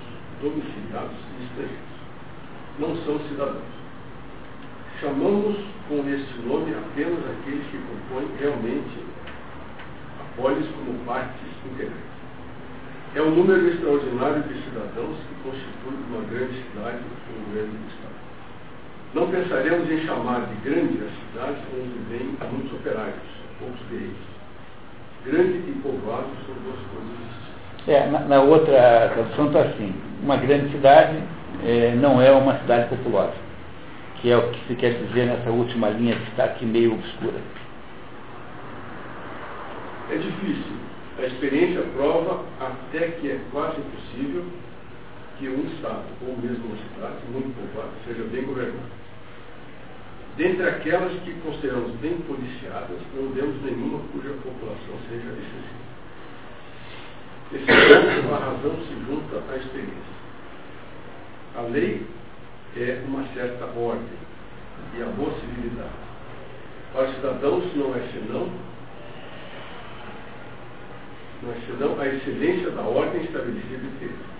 [0.42, 1.90] domiciliados e estrangeiros.
[2.80, 3.80] Não são cidadãos.
[5.00, 5.56] Chamamos
[5.88, 9.04] com este nome apenas aqueles que compõem realmente
[10.20, 12.09] a polis como partes integrantes.
[13.12, 18.20] É um número extraordinário de cidadãos que constitui uma grande cidade ou um grande estado.
[19.14, 23.18] Não pensaremos em chamar de grande as cidades onde vêm muitos operários,
[23.58, 24.16] poucos deles.
[25.26, 27.88] Grande e povoado são duas coisas distintas.
[27.88, 29.92] É, na, na, outra tradução está assim,
[30.22, 31.20] uma grande cidade
[31.64, 33.34] é, não é uma cidade populosa,
[34.20, 37.40] que é o que se quer dizer nessa última linha que está aqui meio obscura.
[40.12, 40.89] É difícil.
[41.20, 44.42] A experiência prova até que é quase impossível
[45.38, 49.00] que um Estado, ou mesmo uma cidade, muito povoada, seja bem governado.
[50.38, 55.90] Dentre aquelas que consideramos bem policiadas, não vemos nenhuma cuja população seja excessiva.
[57.52, 60.20] Esse ponto, a razão se junta à experiência.
[61.58, 62.06] A lei
[62.78, 64.18] é uma certa ordem
[64.96, 65.90] e a boa civilidade.
[66.94, 68.69] Para os cidadãos não é senão,
[71.42, 74.30] não é senão a excelência da ordem estabelecida entre eles.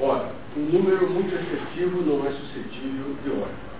[0.00, 3.70] Ora, um número muito excessivo não é suscetível de ordem.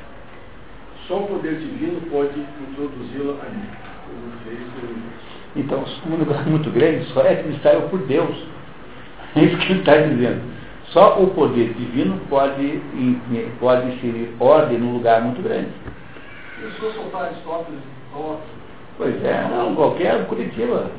[1.09, 3.69] Só o poder divino pode introduzi-la ali,
[4.07, 5.31] como fez no universo.
[5.57, 8.37] Então, um lugar muito grande só é administrável por Deus.
[9.37, 10.43] É isso que ele está dizendo.
[10.87, 12.83] Só o poder divino pode,
[13.61, 15.69] pode inserir ordem num lugar muito grande.
[16.59, 17.79] E se eu soltar Aristóteles
[18.99, 20.91] Pois é, não, qualquer Curitiba,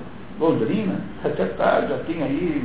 [0.41, 2.63] Londrina, até tá, já tem aí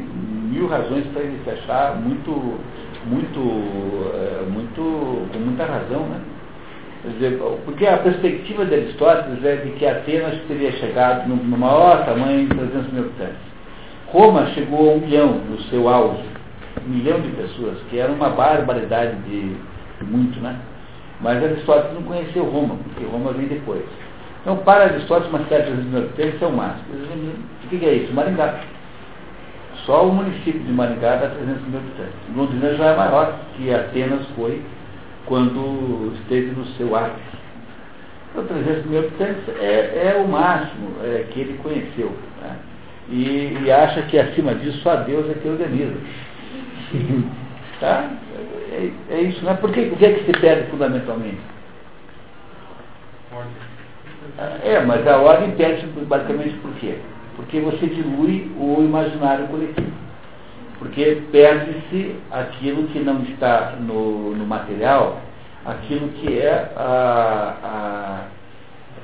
[0.50, 2.58] mil razões para ele se achar muito,
[3.04, 3.40] muito,
[4.14, 6.20] é, muito, com muita razão, né?
[7.64, 12.48] Porque a perspectiva de Aristóteles é de que Atenas teria chegado no, no maior tamanho
[12.48, 13.46] de 300 mil habitantes.
[14.06, 16.24] Roma chegou a um milhão no seu auge,
[16.84, 20.58] um milhão de pessoas, que era uma barbaridade de, de muito, né?
[21.20, 23.84] Mas Aristóteles não conheceu Roma, porque Roma vem depois.
[24.46, 28.14] Então, para Aristóteles, uma cidade de 300 mil habitantes é o que é isso?
[28.14, 28.60] Maringá.
[29.84, 32.14] Só o município de Maringá dá 300 mil habitantes.
[32.36, 34.62] Londrina já é maior que Atenas foi
[35.26, 37.36] quando esteve no seu ápice.
[38.30, 42.16] Então, 300 mil habitantes é, é o máximo é, que ele conheceu.
[42.40, 42.56] Né?
[43.08, 45.96] E, e, acha que acima disso só Deus é que organiza.
[47.80, 48.10] tá?
[48.70, 49.54] É, é, isso, né?
[49.54, 51.40] Por que, o que é que se perde fundamentalmente?
[54.38, 56.98] É, mas a ordem perde basicamente por quê?
[57.36, 59.96] Porque você dilui o imaginário coletivo
[60.78, 65.20] porque perde-se aquilo que não está no, no material,
[65.64, 68.24] aquilo que é a, a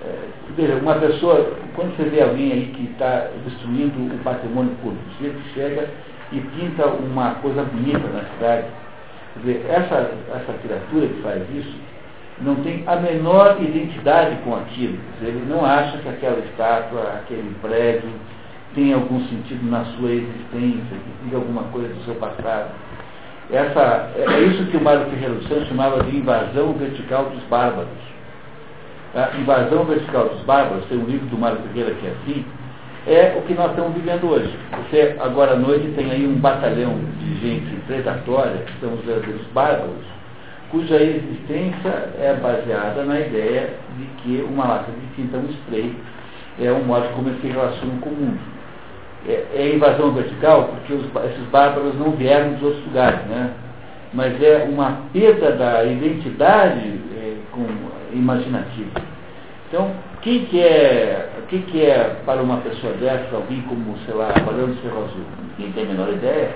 [0.05, 5.33] é, uma pessoa, quando você vê alguém aí que está destruindo o patrimônio público, você
[5.55, 5.89] chega
[6.33, 8.67] e pinta uma coisa bonita na cidade,
[9.35, 11.75] quer dizer, essa, essa criatura que faz isso
[12.45, 18.11] não tem a menor identidade com aquilo, ele não acha que aquela estátua, aquele prédio,
[18.75, 22.71] tem algum sentido na sua existência, que diga alguma coisa do seu passado.
[23.51, 27.43] Essa, é, é isso que o Mário Ferreira dos Santos chamava de invasão vertical dos
[27.45, 27.91] bárbaros.
[29.15, 32.47] A invasão vertical dos bárbaros, tem um livro do Mário Ferreira que é assim,
[33.07, 34.57] é o que nós estamos vivendo hoje.
[34.71, 39.45] Você, agora à noite, tem aí um batalhão de gente predatória, que são os verdadeiros
[39.53, 40.12] bárbaros,
[40.73, 45.95] cuja existência é baseada na ideia de que uma lata de tinta, um spray,
[46.61, 48.53] é um modo como eles se relacionam com o mundo
[49.27, 53.53] é, é invasão vertical porque os, esses bárbaros não vieram dos outros lugares, né?
[54.13, 57.67] mas é uma perda da identidade é, com,
[58.13, 59.01] imaginativa.
[59.69, 64.29] Então, quem que é, quem que é para uma pessoa dessa, alguém como, sei lá,
[64.45, 65.25] Barão de Ferro Azul?
[65.57, 66.51] Ninguém tem a menor ideia.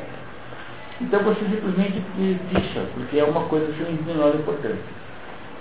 [1.01, 2.03] Então você simplesmente
[2.51, 5.07] picha, porque é uma coisa sem menor importância.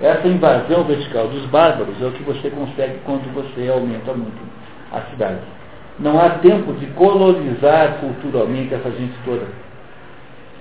[0.02, 4.42] Essa invasão vertical dos bárbaros é o que você consegue quando você aumenta muito
[4.92, 5.42] a cidade.
[6.00, 9.48] Não há tempo de colonizar culturalmente essa gente toda.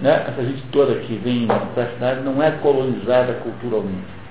[0.00, 0.24] Né?
[0.28, 4.24] Essa gente toda que vem para a cidade não é colonizada culturalmente.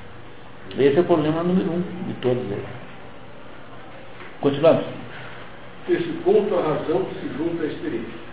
[0.77, 2.65] Esse é o problema número um de todos eles.
[4.41, 4.85] Continuamos.
[5.87, 8.23] Nesse ponto, a razão se junta à experiência.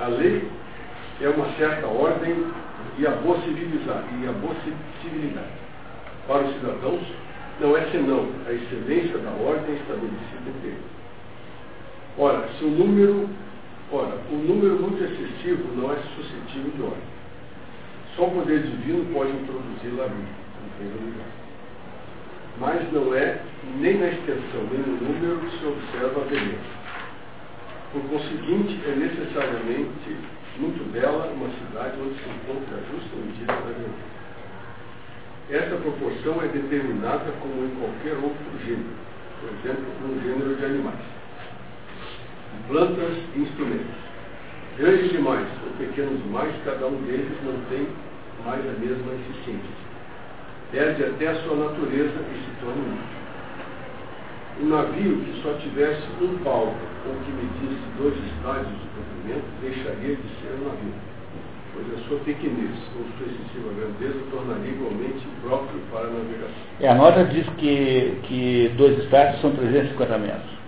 [0.00, 0.48] A lei
[1.20, 2.46] é uma certa ordem
[2.98, 4.06] e a boa civilidade.
[4.22, 4.54] E a boa
[5.02, 5.48] civilidade.
[6.26, 7.02] Para os cidadãos,
[7.60, 10.98] não é senão a excelência da ordem estabelecida entre eles.
[12.16, 13.28] Ora, se o número,
[13.92, 17.18] ora, o número muito excessivo não é suscetível de ordem.
[18.16, 20.28] Só o poder divino pode introduzir la vida,
[20.64, 21.26] em primeiro lugar.
[22.58, 23.40] Mas não é
[23.78, 26.78] nem na extensão, nem no número que se observa a beleza.
[27.92, 30.16] Por conseguinte, é necessariamente
[30.58, 34.18] muito bela uma cidade onde se encontra a justa medida da beleza.
[35.50, 38.92] Essa proporção é determinada como em qualquer outro gênero,
[39.40, 41.04] por exemplo, no gênero de animais,
[42.66, 44.08] plantas e instrumentos.
[44.76, 47.88] Grandes demais ou pequenos demais, cada um deles não tem
[48.44, 49.88] mais a mesma eficiência.
[50.70, 53.17] Perde até a sua natureza e se torna útil.
[54.60, 56.74] Um navio que só tivesse um palco
[57.06, 60.94] ou que medisse dois estádios de comprimento deixaria de ser um navio,
[61.72, 66.62] pois a sua pequenez ou sua excessiva grandeza tornaria igualmente próprio para a navegação.
[66.80, 70.58] É, a nota diz que, que dois estádios são 350 metros.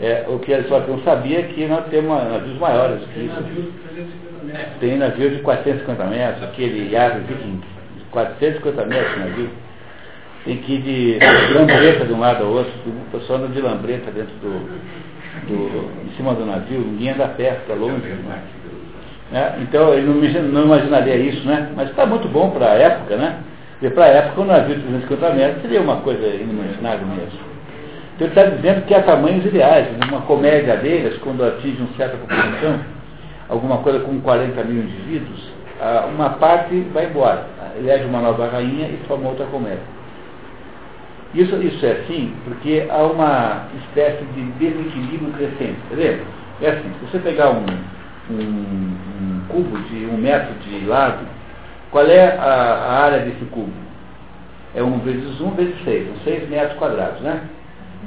[0.00, 3.34] É, o que Aristóteles não sabia é que nós temos navios maiores que Tem isso.
[3.34, 4.78] navios de 350 metros.
[4.80, 7.60] Tem navio de 450 metros, aquele Yara Viking,
[7.98, 9.50] de 450 metros de navio.
[10.44, 11.18] Tem que ir de
[11.54, 14.50] lambreta de um lado ao outro, o pessoal anda de lambreta dentro do,
[15.48, 18.06] do, em cima do navio, ninguém anda perto, é longe.
[19.32, 19.54] Né?
[19.62, 21.70] Então ele não, não imaginaria isso, né?
[21.74, 23.38] Mas está muito bom para a época, né?
[23.80, 27.54] E para a época um navio de 350 metros seria uma coisa inimaginável mesmo.
[28.14, 32.16] Então ele está dizendo que há tamanhos ideais, uma comédia deles, quando atinge uma certa
[32.16, 32.80] população,
[33.48, 38.88] alguma coisa com 40 mil indivíduos, ah, uma parte vai embora, elege uma nova rainha
[38.88, 39.82] e forma outra comédia.
[41.34, 45.78] Isso, isso é assim porque há uma espécie de desequilíbrio crescente.
[45.86, 46.24] Entendeu?
[46.62, 47.66] É assim, se você pegar um,
[48.30, 51.26] um, um cubo de um metro de lado,
[51.90, 53.72] qual é a, a área desse cubo?
[54.76, 57.42] É 1 vezes 1 vezes 6, são 6 metros quadrados, né?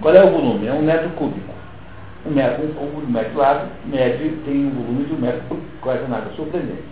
[0.02, 0.68] Qual é o volume?
[0.68, 1.54] É um metro cúbico.
[2.26, 6.08] Um, metro, um um metro lado, médio, tem um volume de um metro cúbico, quase
[6.10, 6.84] nada surpreendente.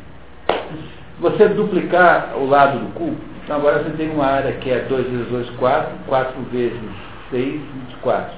[0.47, 4.79] Se você duplicar o lado do cubo, então agora você tem uma área que é
[4.89, 6.79] 2 vezes 2, 4, 4 vezes
[7.29, 8.34] 6, 24.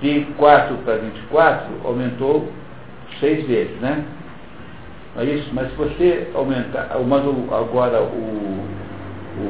[0.00, 2.48] De 4 para 24, aumentou
[3.20, 4.04] 6 vezes, né?
[5.14, 5.48] Não é isso?
[5.52, 8.66] Mas se você aumentar, mas agora o,
[9.38, 9.44] o,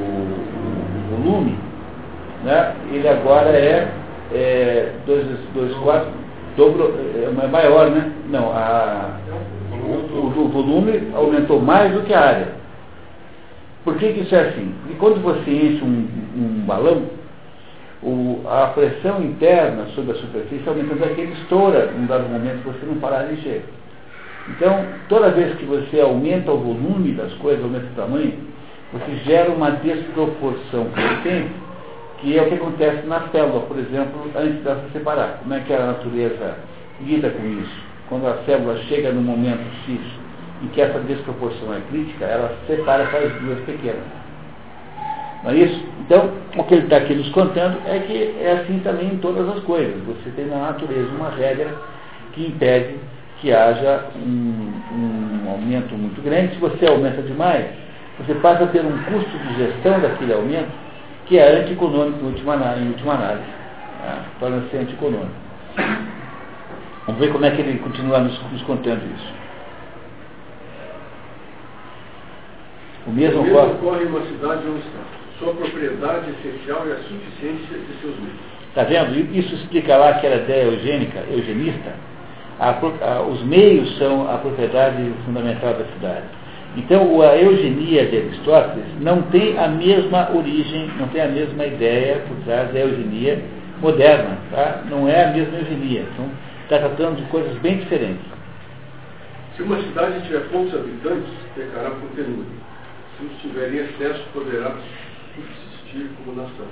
[1.08, 1.58] o volume,
[2.44, 2.74] né?
[2.92, 3.88] ele agora é,
[4.34, 6.10] é 2 vezes 2, 4,
[6.58, 6.94] dobro,
[7.42, 8.12] é maior, né?
[8.28, 9.16] Não, a,
[9.72, 12.61] o, o volume aumentou mais do que a área.
[13.84, 14.74] Por que, que isso é assim?
[14.82, 17.02] Porque quando você enche um, um balão,
[18.02, 22.64] o- a pressão interna sobre a superfície aumentando até que ele estoura num dado momento
[22.64, 23.64] você não parar de encher.
[24.50, 28.34] Então, toda vez que você aumenta o volume das coisas, aumenta o tamanho,
[28.92, 31.52] você gera uma desproporção crescente,
[32.18, 35.38] que é o que acontece na célula, por exemplo, antes dela se separar.
[35.42, 36.56] Como é que a natureza
[37.00, 37.82] lida com isso?
[38.08, 40.00] Quando a célula chega no momento X
[40.62, 44.04] em que essa desproporção é crítica, ela separa essas duas pequenas.
[45.42, 45.84] Não é isso?
[46.06, 49.48] Então, o que ele está aqui nos contando é que é assim também em todas
[49.48, 50.00] as coisas.
[50.04, 51.74] Você tem na natureza uma regra
[52.32, 52.96] que impede
[53.40, 56.54] que haja um, um aumento muito grande.
[56.54, 57.66] Se você aumenta demais,
[58.18, 60.70] você passa a ter um custo de gestão daquele aumento
[61.26, 63.50] que é antieconômico em última, ana- em última análise.
[64.00, 64.18] Tá?
[64.38, 65.32] Torna-se antieconômico.
[67.06, 69.41] Vamos ver como é que ele continua nos, nos contando isso.
[73.06, 73.72] O mesmo o mesmo ocorre.
[73.74, 75.22] ocorre em uma cidade ou um estado.
[75.38, 78.52] Sua propriedade essencial é a suficiência de seus meios.
[78.68, 79.36] Está vendo?
[79.36, 81.92] Isso explica lá que era ideia eugênica, eugenista.
[82.60, 86.24] A a- os meios são a propriedade fundamental da cidade.
[86.76, 92.22] Então, a eugenia de Aristóteles não tem a mesma origem, não tem a mesma ideia
[92.26, 93.42] por trás da eugenia
[93.80, 94.38] moderna.
[94.50, 94.82] Tá?
[94.88, 96.04] Não é a mesma eugenia.
[96.14, 96.30] Então,
[96.62, 98.24] está tratando de coisas bem diferentes.
[99.56, 102.62] Se uma cidade tiver poucos habitantes, pecará por penúria.
[103.40, 104.74] Tiver em excesso, poderá
[105.34, 106.66] subsistir como nação.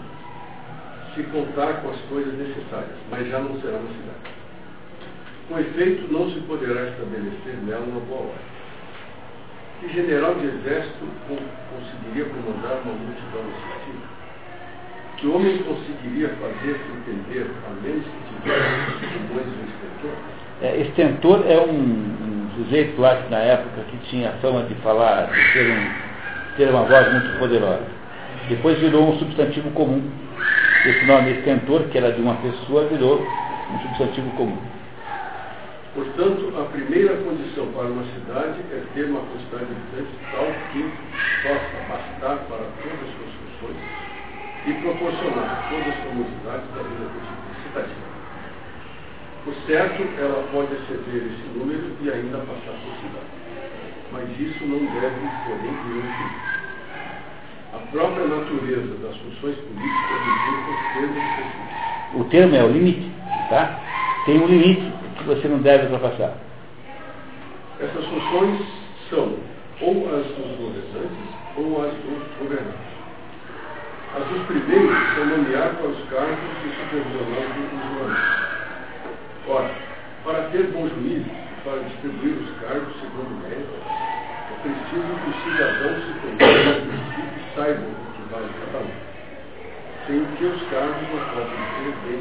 [1.14, 4.34] Se contar com as coisas necessárias, mas já não será uma cidade.
[5.48, 8.51] Com efeito, não se poderá estabelecer nela uma boa ordem.
[9.80, 11.36] Que general de exército co-
[11.74, 14.20] conseguiria comandar uma multidão excessiva?
[15.16, 20.16] Que homem conseguiria fazer-se entender, a menos que tivesse de um escritor?
[20.62, 25.30] É, Estentor é um, um sujeito lá na época que tinha a fama de falar,
[25.32, 26.09] de ter, um,
[26.57, 27.86] ter uma voz muito poderosa.
[28.48, 30.03] Depois virou um substantivo comum.
[30.84, 34.59] Esse nome extentor, que era de uma pessoa, virou um substantivo comum.
[35.94, 40.82] Portanto, a primeira condição para uma cidade é ter uma quantidade de habitantes tal que
[41.42, 44.11] possa bastar para todas as suas funções
[44.66, 47.11] e proporcionar todas as comodidades da vida
[47.62, 48.11] cidadina.
[49.44, 53.39] Por certo, ela pode exceder esse número e ainda passar por cidade.
[54.12, 56.50] Mas isso não deve, porém, ir um limite.
[57.72, 60.20] A própria natureza das funções políticas
[60.68, 61.80] os termos específicos.
[62.14, 63.12] O termo é o limite,
[63.48, 63.80] tá?
[64.26, 66.34] Tem um limite que você não deve ultrapassar.
[67.78, 68.61] Essas funções
[69.08, 69.36] são
[69.80, 72.90] ou as dos governantes ou as dos governantes.
[74.16, 78.40] As dos primeiros são nomear para os cargos e supervisionar os usuários.
[79.48, 79.70] Ora,
[80.24, 81.30] para ter bom juízo,
[81.64, 83.70] para distribuir os cargos segundo mérito,
[84.62, 88.90] preciso que conheçam e saibam o que vale cada um,
[90.06, 92.20] sem que os cargos não ser bem.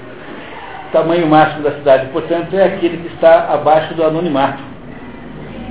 [0.87, 4.63] O tamanho máximo da cidade, portanto, é aquele que está abaixo do anonimato,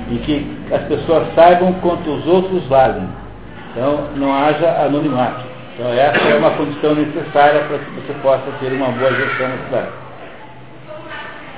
[0.09, 3.07] em que as pessoas saibam quanto os outros valem.
[3.71, 5.45] Então, não haja anonimato.
[5.73, 9.57] Então, essa é uma condição necessária para que você possa ter uma boa gestão na
[9.65, 9.89] cidade.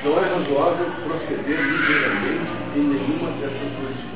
[0.03, 4.10] Não é razoável proceder ligeiramente em nenhuma dessas coisas,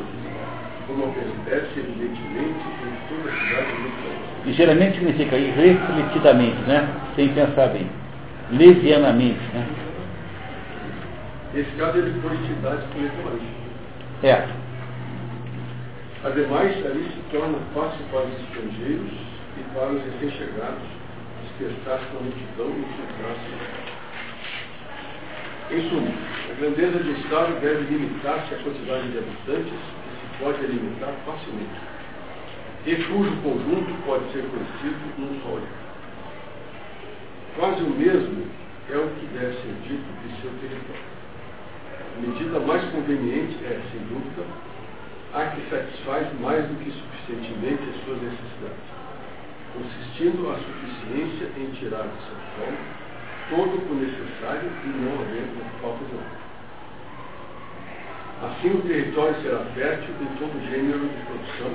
[0.88, 6.88] como acontece, evidentemente, em toda a cidade do Ligeiramente significa irrefletidamente, né?
[7.16, 7.90] sem pensar bem.
[8.52, 9.40] Levianamente.
[9.54, 9.68] Né?
[11.54, 13.46] Nesse caso, ele põe cidades coletivamente.
[14.24, 14.48] É.
[16.24, 19.12] Ademais, ali se torna fácil para os estrangeiros
[19.58, 20.84] e para os recém-chegados
[21.44, 23.86] dispersar-se com a multidão e infiltrar-se
[25.72, 26.12] em suma,
[26.52, 29.74] a grandeza do Estado deve limitar-se à quantidade de habitantes
[30.40, 31.80] pode limitar facilmente,
[32.86, 35.86] e cujo conjunto pode ser conhecido num só olhar.
[37.56, 38.46] Quase o mesmo
[38.90, 41.16] é o que deve ser dito de seu território.
[42.18, 44.46] A medida mais conveniente é, sem dúvida,
[45.34, 48.88] a que satisfaz mais do que suficientemente as suas necessidades,
[49.74, 53.06] consistindo a suficiência em tirar de seu solo
[53.50, 56.45] todo o necessário e não havendo falta de nada.
[58.44, 61.72] Assim o território será fértil em todo gênero de produção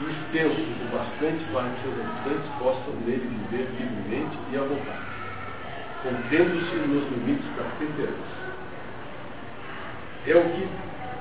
[0.00, 5.06] e extenso o bastante para que seus habitantes possam nele viver livremente e à vontade,
[6.02, 8.34] contendo-se nos limites da temperança.
[10.26, 10.68] É o que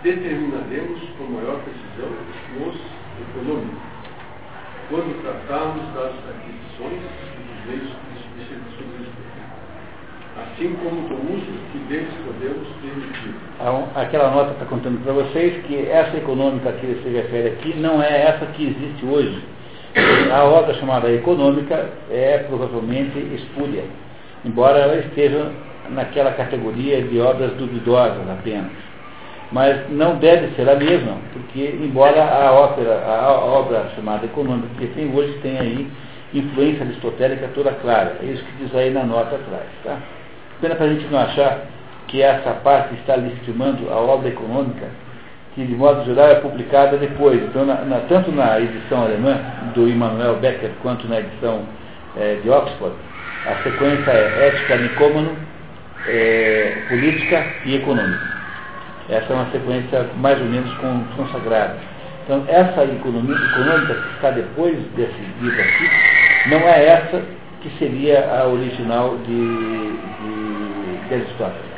[0.02, 2.10] determinaremos com maior precisão
[2.58, 2.76] nos
[3.30, 3.80] econômicos,
[4.90, 7.94] quando tratarmos das aquisições e dos meios
[10.42, 13.36] assim como do uso que deles podemos permitir.
[13.96, 18.02] Aquela nota está contando para vocês que essa econômica que ele se refere aqui não
[18.02, 19.44] é essa que existe hoje.
[20.34, 23.84] A obra chamada econômica é provavelmente espúria,
[24.44, 25.52] embora ela esteja
[25.90, 28.72] naquela categoria de obras duvidosas apenas.
[29.52, 34.88] Mas não deve ser a mesma, porque embora a, ópera, a obra chamada econômica que
[34.88, 35.88] tem hoje tenha aí
[36.34, 38.18] influência aristotélica toda clara.
[38.24, 39.68] É isso que diz aí na nota atrás.
[39.84, 40.00] Tá?
[40.64, 41.60] Pena para a gente não achar
[42.08, 44.88] que essa parte está legitimando a obra econômica,
[45.54, 47.44] que de modo geral é publicada depois.
[47.44, 49.42] Então, na, na, tanto na edição alemã,
[49.76, 51.64] do Immanuel Becker, quanto na edição
[52.16, 52.96] é, de Oxford,
[53.46, 55.36] a sequência é ética nicômano,
[56.08, 58.26] é, política e econômica.
[59.10, 60.74] Essa é uma sequência mais ou menos
[61.18, 61.76] consagrada.
[62.24, 65.90] Então, essa economia econômica que está depois desse livro aqui,
[66.50, 67.22] não é essa
[67.64, 70.33] que seria a original de, de,
[71.14, 71.74] de Aristóteles.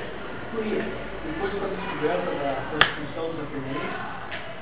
[0.55, 4.15] Depois da descoberta da Constituição dos Atenienses,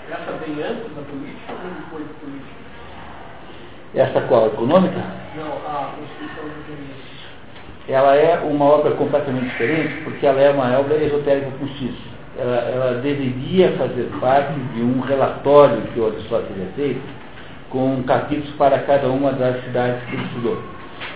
[0.09, 2.63] essa vem antes da política ou depois da política?
[3.95, 4.47] Essa qual?
[4.47, 5.03] Econômica?
[5.35, 7.13] Não, a Constituição dos Atenienses.
[7.87, 11.93] Ela é uma obra completamente diferente, porque ela é uma obra esotérica X.
[12.37, 16.97] Ela, ela deveria fazer parte de um relatório que o Aristóteles fez,
[17.69, 20.63] com capítulos para cada uma das cidades que ele estudou.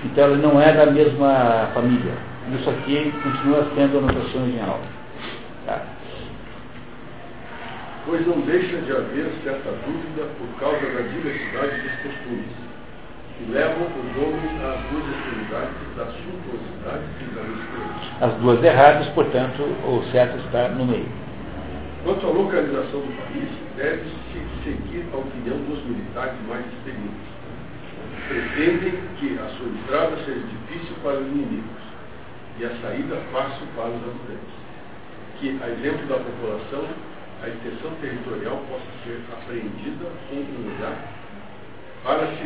[0.04, 2.14] Então ela não é da mesma família.
[2.50, 4.86] Isso aqui continua sendo anotações em aula.
[5.66, 5.82] Tá?
[8.06, 12.48] Pois não deixa de haver certa dúvida por causa da diversidade dos costumes,
[13.38, 17.86] que levam os homens às duas extremidades da suntuosidade e da mistura.
[18.22, 21.12] As duas erradas, portanto, o certo está no meio.
[22.06, 27.38] Quanto à localização do país, deve-se seguir a opinião dos militares mais experientes
[28.28, 31.87] pretendem que a sua entrada seja difícil para os inimigos
[32.60, 34.58] e a saída fácil para os habitantes.
[35.40, 36.86] Que, a exemplo da população,
[37.44, 40.98] a extensão territorial possa ser apreendida com um olhar
[42.04, 42.44] para se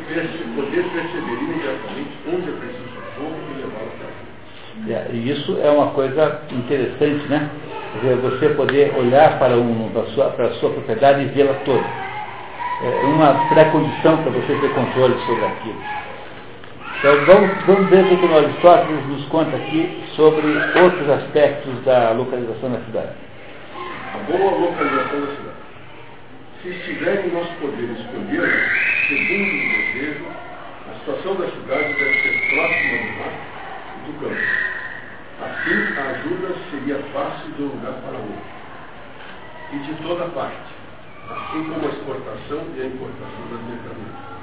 [0.56, 4.32] poder perceber imediatamente onde é preciso socorro e levá-lo a
[4.90, 7.50] é, E isso é uma coisa interessante, né?
[8.24, 11.84] Você poder olhar para, um, para, a, sua, para a sua propriedade e vê-la toda.
[12.84, 15.76] É uma pré-condição para você ter controle sobre aquilo.
[17.02, 20.46] Então vamos, vamos ver o que o Aristóteles nos conta aqui sobre
[20.80, 23.10] outros aspectos da localização da cidade.
[24.14, 25.58] A boa localização da cidade.
[26.62, 28.70] Se estiver em nosso poder escolher,
[29.08, 30.26] segundo o desejo,
[30.92, 33.34] a situação da cidade deve ser próxima do mar
[33.98, 34.42] e do campo.
[35.42, 38.46] Assim, a ajuda seria fácil de um lugar para outro.
[39.74, 40.70] E de toda parte,
[41.32, 44.41] assim como a exportação e a importação das mercadorias.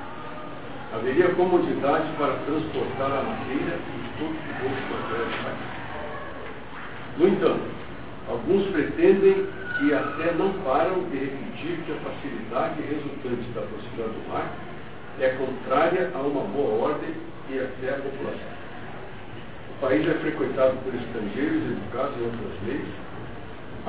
[0.93, 5.79] Haveria comodidade para transportar a madeira e todo o materiais país.
[7.19, 7.69] No entanto,
[8.29, 9.47] alguns pretendem
[9.83, 14.51] e até não param de repetir que a facilidade resultante da proximidade do mar
[15.21, 17.15] é contrária a uma boa ordem
[17.51, 18.59] e até a população.
[19.77, 23.08] O país é frequentado por estrangeiros educados em outras leis.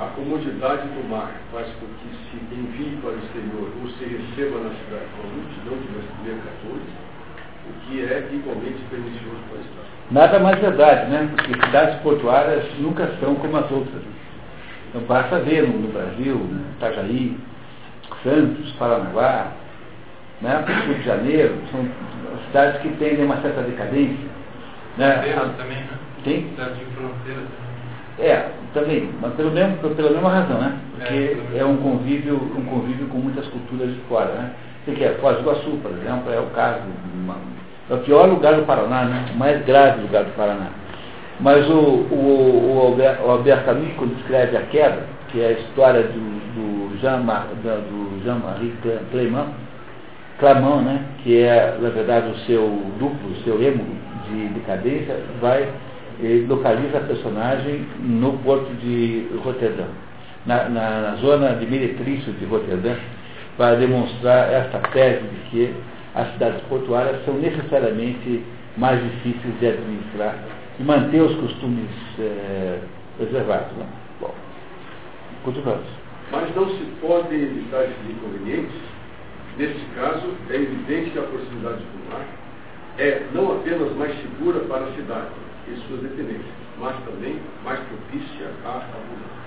[0.00, 4.58] A comodidade do mar faz com que se envie para o exterior ou se receba
[4.60, 5.92] na cidade uma multidão de
[6.24, 6.88] mercadores,
[7.68, 9.86] o que é igualmente pernicioso para o Estado.
[10.10, 11.28] Nada mais verdade, né?
[11.36, 14.02] Porque cidades portuárias nunca são como as outras.
[14.88, 16.48] Então basta ver no, Brasil,
[16.78, 17.36] Itajaí,
[18.22, 19.52] Santos, Paranaguá,
[20.40, 21.86] né, Rio de Janeiro, são
[22.46, 24.30] cidades que têm uma certa decadência.
[24.96, 25.12] Né?
[25.58, 25.98] também, né?
[26.24, 26.48] Tem?
[26.48, 27.69] Cidade de fronteira também.
[28.20, 30.78] É, também, mas pelo mesmo, pela mesma razão, né?
[30.94, 34.50] Porque é, é, um convívio, um convívio com muitas culturas de fora, né?
[34.84, 36.82] Você quer, Foz do Iguaçu, por exemplo, é o caso,
[37.14, 37.36] uma,
[37.88, 39.24] é o pior lugar do Paraná, né?
[39.34, 40.68] O mais grave lugar do Paraná.
[41.40, 46.90] Mas o, o, o Albert Camus, quando escreve A Queda, que é a história do,
[46.90, 49.46] do Jean-Marie Jean Clément,
[50.38, 52.62] Clamant, né, que é, na verdade, o seu
[52.98, 53.84] duplo, o seu emo
[54.28, 55.68] de decadência, vai
[56.22, 59.86] ele localiza a personagem no porto de Roterdã,
[60.46, 62.94] na, na, na zona de meretrício de Roterdã,
[63.56, 65.74] para demonstrar esta tese de que
[66.14, 68.42] as cidades portuárias são necessariamente
[68.76, 70.34] mais difíceis de administrar
[70.78, 72.78] e manter os costumes é,
[73.16, 73.76] preservados.
[73.76, 73.86] Né?
[74.20, 74.34] Bom,
[75.44, 75.86] continuamos.
[76.32, 78.74] Mas não se pode evitar esses inconvenientes.
[79.58, 82.24] Nesse caso, é evidente que a proximidade do mar
[82.98, 85.28] é não apenas mais segura para a cidade
[85.72, 89.40] e suas dependências, mas também mais propícia à abundância.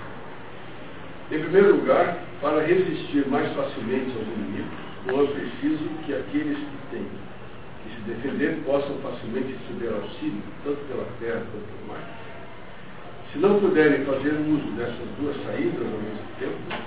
[1.32, 4.72] Em primeiro lugar, para resistir mais facilmente aos inimigos,
[5.08, 7.08] não é preciso que aqueles que têm
[8.06, 12.04] defender possam facilmente receber auxílio, tanto pela terra quanto pelo mar.
[13.32, 16.84] Se não puderem fazer uso dessas duas saídas ao mesmo tempo,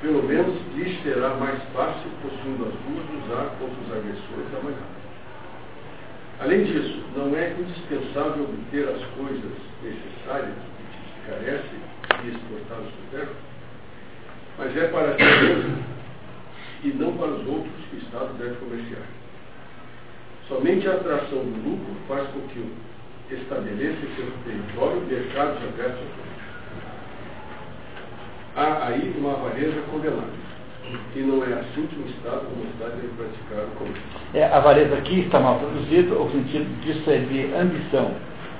[0.00, 5.03] pelo menos lhes será mais fácil, possuindo as duas, usar contra os agressores da manhã.
[6.40, 11.74] Além disso, não é indispensável obter as coisas necessárias que se carece
[12.24, 13.32] e exportá-las por terra,
[14.58, 15.84] mas é para si mesmo
[16.82, 19.02] e não para os outros que o Estado deve comerciar.
[20.48, 22.70] Somente a atração do lucro faz com que
[23.30, 26.44] estabeleça seu território mercados abertos ao comércio.
[28.56, 30.53] Há aí uma avareza condenada.
[31.16, 34.02] E não é assim que o Estado como Estado deve praticar o comércio.
[34.34, 38.10] É, a avareza aqui está mal traduzida, o sentido disso é de ambição,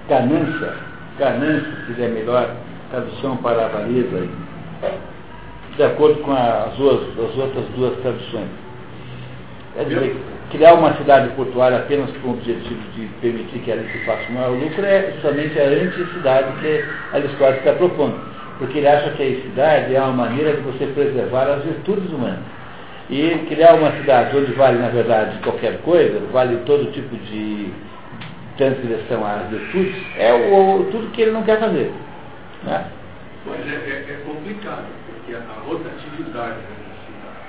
[0.09, 0.75] ganância,
[1.19, 2.57] ganância seria a melhor
[2.91, 4.29] tradução para avareza,
[5.77, 8.49] de acordo com as, as outras duas traduções.
[9.77, 10.17] É dizer,
[10.51, 14.33] criar uma cidade portuária apenas com o objetivo de permitir que ela se faça o
[14.33, 18.34] maior lucro é justamente a anti-cidade que Aristóteles está propondo.
[18.59, 22.45] Porque ele acha que a cidade é uma maneira de você preservar as virtudes humanas.
[23.11, 27.73] E criar uma cidade onde vale, na verdade, qualquer coisa, vale todo tipo de
[28.57, 31.93] transgressão às virtudes, é o, o, tudo que ele não quer fazer.
[32.63, 32.87] Né?
[33.47, 36.61] Mas é, é, é complicado, porque a rotatividade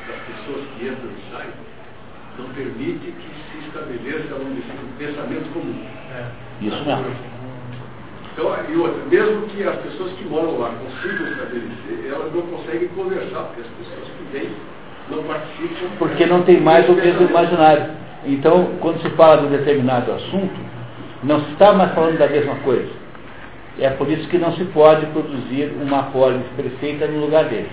[0.07, 1.51] das pessoas que entram e saem
[2.37, 5.85] não permite que se estabeleça um pensamento comum.
[6.13, 6.25] É.
[6.61, 7.34] Isso mesmo.
[8.35, 12.87] Então, e outra, mesmo que as pessoas que moram lá consigam estabelecer, elas não conseguem
[12.89, 14.49] conversar, porque as pessoas que vêm
[15.09, 15.95] não participam.
[15.97, 17.85] Porque não tem mais o peso imaginário.
[18.25, 20.53] Então, quando se fala de um determinado assunto,
[21.23, 22.89] não se está mais falando da mesma coisa.
[23.79, 27.69] É por isso que não se pode produzir uma polis perfeita no lugar dele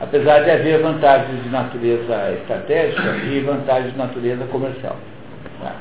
[0.00, 4.96] apesar de haver vantagens de natureza estratégica e vantagens de natureza comercial.
[5.60, 5.76] Tá.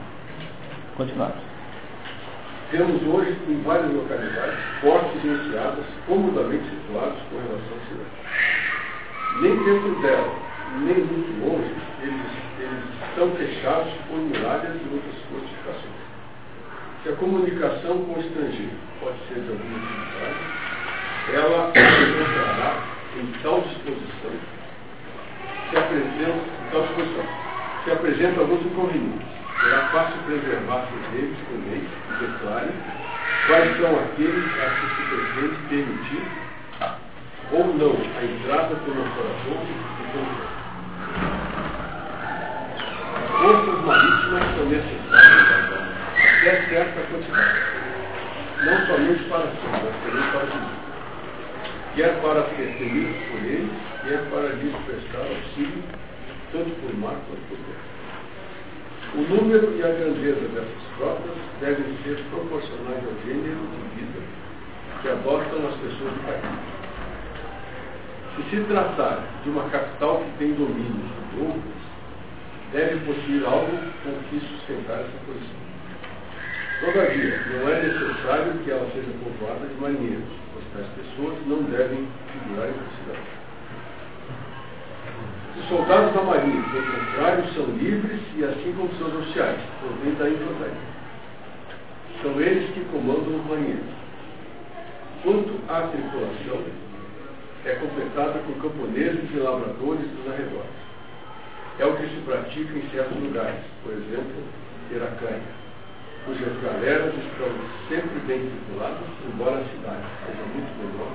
[0.96, 1.43] Continuamos.
[2.74, 8.10] Temos hoje, em várias localidades, portos iniciadas, comodamente situados com relação à cidade.
[9.42, 10.34] Nem dentro dela,
[10.80, 11.70] nem muito longe,
[12.02, 16.02] eles, eles estão fechados por muralhas e outras fortificações.
[17.04, 20.42] Se a comunicação com o estrangeiro pode ser de alguma utilidade,
[21.32, 22.82] ela encontrará
[23.22, 24.32] em tal disposição,
[25.70, 27.26] se apresenta, em tal disposição,
[27.84, 29.43] se apresenta alguns inconvenientes.
[29.64, 32.74] Será fácil preservar-se deles também e declare
[33.48, 36.24] quais são aqueles a que se pretende permitir
[37.54, 39.76] ou não a entrada pelo coração e
[40.12, 40.54] pelo
[43.40, 45.54] Forças marítimas são necessárias
[46.44, 47.60] até certa quantidade,
[48.66, 50.84] não somente para si, mas também para os
[51.96, 53.72] quer para ser temidos por eles,
[54.04, 55.84] quer para lhes prestar auxílio,
[56.52, 57.83] tanto por mar quanto por terra.
[59.16, 64.20] O número e a grandeza dessas frotas devem ser proporcionais ao gênero de vida
[65.02, 66.74] que adotam as pessoas do país.
[68.36, 71.84] Se se tratar de uma capital que tem domínio sobre outras,
[72.72, 75.64] deve possuir algo com que sustentar essa posição.
[76.80, 80.44] Todavia, não é necessário que ela seja povoada de marinheiros
[80.80, 83.33] as pessoas não devem figurar em cidade.
[85.58, 90.30] Os soldados da Marinha, pelo contrário, são livres e assim como seus oficiais, provém da
[90.30, 90.94] infantaria.
[92.22, 93.94] São eles que comandam os marinheiros.
[95.24, 96.64] Quanto à tripulação,
[97.66, 100.84] é completada por camponeses e lavradores dos arredores.
[101.80, 104.44] É o que se pratica em certos lugares, por exemplo,
[104.92, 105.64] Iracanha
[106.26, 107.52] cujas galeras estão
[107.90, 111.12] sempre bem tripuladas, embora a cidade seja muito menor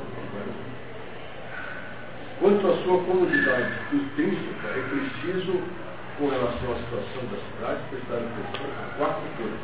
[2.41, 5.61] Quanto à sua comodidade intrínseca, é preciso,
[6.18, 9.61] com relação à situação da cidade, prestar atenção a quatro coisas.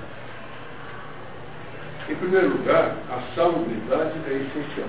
[2.08, 4.88] Em primeiro lugar, a salubridade é essencial.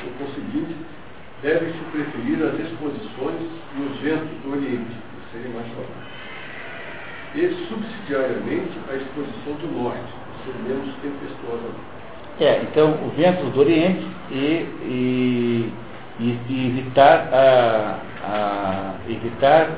[0.00, 0.76] Por conseguinte,
[1.42, 6.14] deve-se preferir as exposições e os ventos do Oriente, que serem mais favoráveis
[7.34, 10.04] e subsidiariamente a exposição do norte,
[10.44, 11.68] ser menos tempestuosa.
[12.40, 15.72] É, então o vento do Oriente e, e,
[16.20, 19.70] e evitar, a, a, evitar,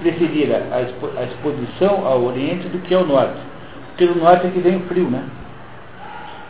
[0.00, 3.40] preferir a, a, exposição ao Oriente do que ao Norte.
[3.88, 5.24] Porque no Norte é que vem o frio, né?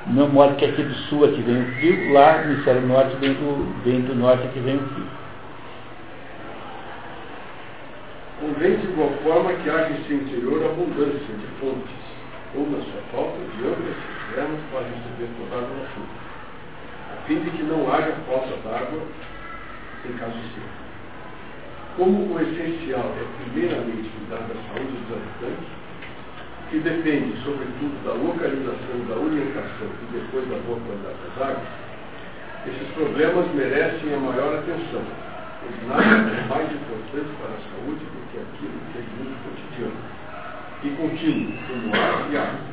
[0.09, 3.17] Não modo que aqui do Sul é que vem o frio, lá no hemisfério Norte
[3.17, 5.07] vem do, vem do Norte é que vem o frio.
[8.41, 11.95] Convém de igual forma que haja em seu interior abundância de fontes,
[12.57, 15.69] ou na sua falta de amplas cisternas para receber toda a
[17.27, 19.03] fim de que não haja falta d'água
[20.05, 20.83] em caso seco.
[21.97, 25.69] Como o essencial é primeiramente cuidar da saúde dos habitantes,
[26.71, 31.69] que depende, sobretudo, da localização da orientação e depois da boa qualidade das águas,
[32.67, 35.03] esses problemas merecem a maior atenção,
[35.61, 39.37] pois nada é mais importante para a saúde do que aquilo que é de uso
[39.45, 40.01] cotidiano
[40.83, 42.73] e contínuo, como ar e água.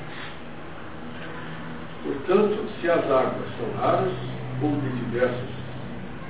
[2.04, 5.49] Portanto, se as águas são raras ou de diversas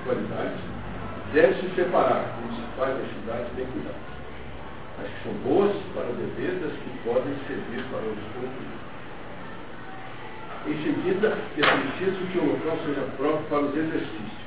[0.05, 0.59] qualidades,
[1.33, 4.09] deve-se separar, como se faz na cidade, bem cuidado.
[5.01, 8.79] As que são boas para beber, das que podem servir para os outros.
[10.67, 14.39] Em seguida, é preciso que o local seja próprio para os exercícios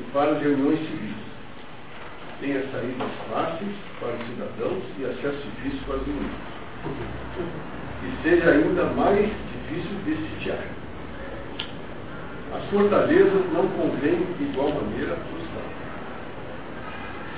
[0.00, 1.28] e para as reuniões civis.
[2.40, 6.58] Tenha saídas fáceis para os cidadãos e acesso difícil para os inimigos.
[8.04, 10.62] E seja ainda mais difícil de sitiar.
[12.54, 15.72] As fortalezas não convêm de igual maneira para Estado.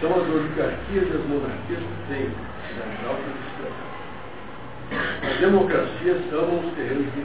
[0.01, 2.31] São as oligarquias e as monarquias que têm
[2.69, 3.35] cidades altas
[4.91, 7.21] e As democracias amam os terrenos de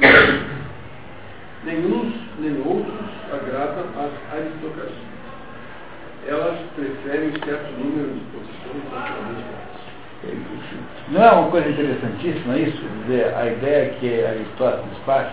[1.64, 5.16] Nenhum nem outros agradam às aristocracias
[6.28, 8.84] elas preferem certo número de posições
[11.10, 12.82] Não é uma coisa interessantíssima isso?
[13.04, 15.28] Dizer, a ideia que Aristóteles faz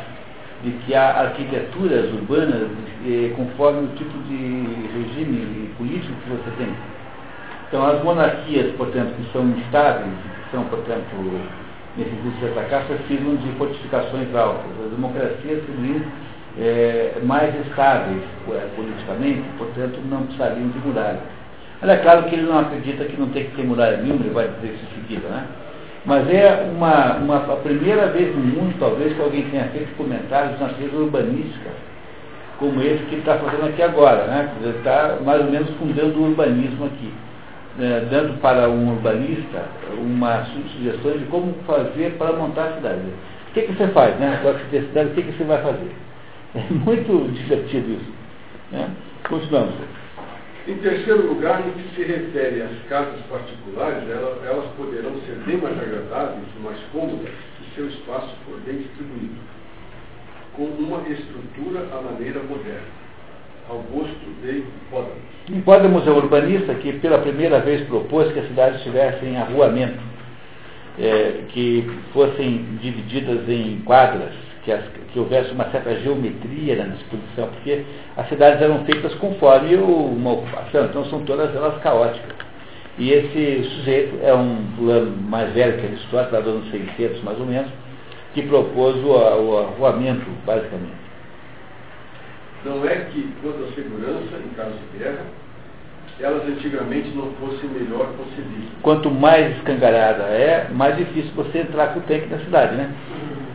[0.62, 2.68] de que há arquiteturas urbanas
[3.06, 4.36] eh, conforme o tipo de
[4.94, 6.68] regime político que você tem.
[7.68, 10.12] Então, as monarquias, portanto, que são instáveis,
[10.44, 11.16] que são, portanto,
[11.96, 14.70] necessitam se atacar, precisam de fortificações altas.
[14.84, 16.02] As democracias, civil
[16.58, 21.20] é, mais estáveis é, politicamente, portanto não precisariam de muralha.
[21.80, 24.34] Mas é claro que ele não acredita que não tem que ter muralha nenhuma, ele
[24.34, 25.46] vai dizer isso em seguida, né?
[26.04, 30.58] Mas é uma, uma, a primeira vez no mundo, talvez, que alguém tenha feito comentários
[30.58, 31.70] na natureza urbanística,
[32.58, 34.52] como esse que está fazendo aqui agora, né?
[34.76, 37.12] Está mais ou menos fundando o urbanismo aqui,
[37.78, 38.06] né?
[38.10, 39.64] dando para um urbanista
[39.96, 43.00] uma sugestão de como fazer para montar a cidade.
[43.50, 44.38] O que, que você faz, né?
[44.40, 45.92] Agora que você tem cidade, o que, que você vai fazer?
[46.54, 48.12] É muito divertido isso.
[48.72, 48.88] Né?
[49.28, 49.74] Continuamos.
[50.68, 55.76] Em terceiro lugar, no que se refere às casas particulares, elas poderão ser bem mais
[55.76, 59.34] agradáveis e mais cômodas se seu espaço for bem distribuído,
[60.54, 62.86] com uma estrutura à maneira moderna,
[63.68, 65.32] ao gosto de Hipódamos.
[65.48, 69.98] Hipódamos é um urbanista que pela primeira vez propôs que as cidades tivessem arruamento,
[70.96, 74.32] é, que fossem divididas em quadras,
[74.64, 74.82] que, as,
[75.12, 77.84] que, houvesse uma certa geometria na disposição, porque
[78.16, 82.34] as cidades eram feitas conforme uma ocupação, então são todas elas caóticas.
[82.98, 87.40] E esse sujeito é um fulano mais velho que Aristóteles, lá dos anos 600 mais
[87.40, 87.70] ou menos,
[88.34, 91.02] que propôs o, o arruamento, basicamente.
[92.64, 95.24] Não é que, quanto à segurança em caso de guerra,
[96.20, 98.70] elas antigamente não fossem melhor concebidas.
[98.82, 102.94] Quanto mais escangalhada é, mais difícil você entrar com o tanque na cidade, né?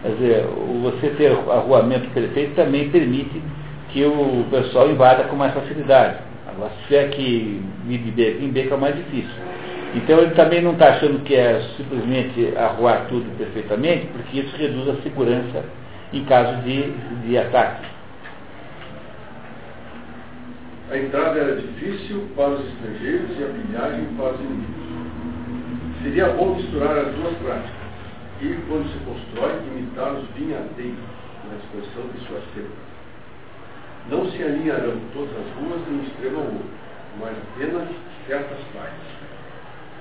[0.01, 0.45] Quer dizer,
[0.81, 3.41] você ter arruamento perfeito também permite
[3.89, 6.17] que o pessoal invada com mais facilidade.
[6.47, 9.35] Agora, se tiver que ir de beca em beca é mais difícil.
[9.95, 14.89] Então ele também não está achando que é simplesmente arruar tudo perfeitamente, porque isso reduz
[14.89, 15.63] a segurança
[16.13, 16.91] em caso de,
[17.25, 17.87] de ataque.
[20.91, 24.87] A entrada era difícil para os estrangeiros e a pilhagem para os inimigos.
[26.03, 27.76] Seria bom misturar as duas práticas
[28.41, 30.99] e, quando se constrói, imitar os vinhadeiros
[31.49, 32.87] na expansão de suas cercas.
[34.09, 36.69] Não se alinharão todas as ruas de um extremo ao outro,
[37.19, 37.87] mas apenas
[38.27, 39.07] certas partes,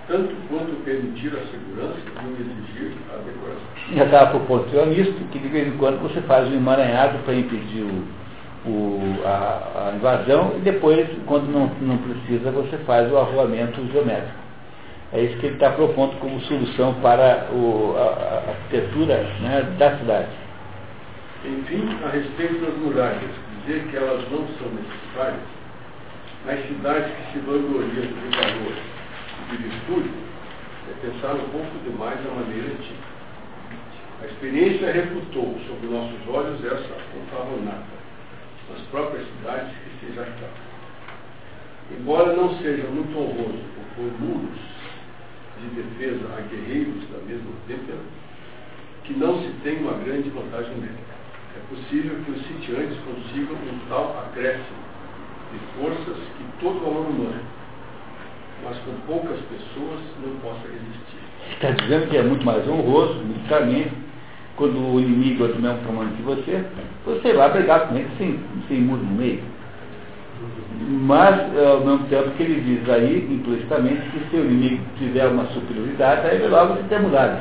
[0.06, 3.94] tanto quanto permitir a segurança e exigir a decoração.
[3.94, 7.82] Já estava proporcionando isso, que de vez em quando você faz um emaranhado para impedir
[7.82, 13.84] o, o, a, a, invasão e depois, quando não, não precisa, você faz o arruamento
[13.90, 14.45] geométrico.
[15.12, 19.96] É isso que ele está propondo como solução para o, a, a, arquitetura né, da
[19.98, 20.28] cidade.
[21.44, 23.30] Enfim, a respeito das muralhas,
[23.64, 25.40] dizer que elas não são necessárias,
[26.44, 28.74] nas cidades que se vangloriam de valor
[29.42, 30.10] e de virtude,
[30.90, 33.16] é pensar um pouco demais a maneira antiga.
[34.22, 37.96] A experiência refutou sobre nossos olhos essa fanfarronada
[38.70, 40.66] nas próprias cidades que se jactavam.
[41.92, 43.62] Embora não seja muito honroso
[43.94, 44.75] por muros
[45.60, 47.98] de defesa a guerreiros da mesma têmpera,
[49.04, 51.06] que não se tem uma grande vantagem nela.
[51.56, 54.86] É possível que os sitiantes consigam um tal acréscimo
[55.52, 57.40] de forças que todo valor humano,
[58.64, 61.26] mas com poucas pessoas, não possa resistir.
[61.52, 63.92] Está dizendo que é muito mais honroso, militarmente,
[64.56, 66.64] quando o inimigo é do mesmo tamanho que você,
[67.04, 69.42] você vai brigar com ele sem, sem muro no meio.
[70.78, 75.46] Mas, ao mesmo tempo que ele diz aí, implicitamente, que se o inimigo tiver uma
[75.46, 77.40] superioridade, aí ele logo se tem muralha.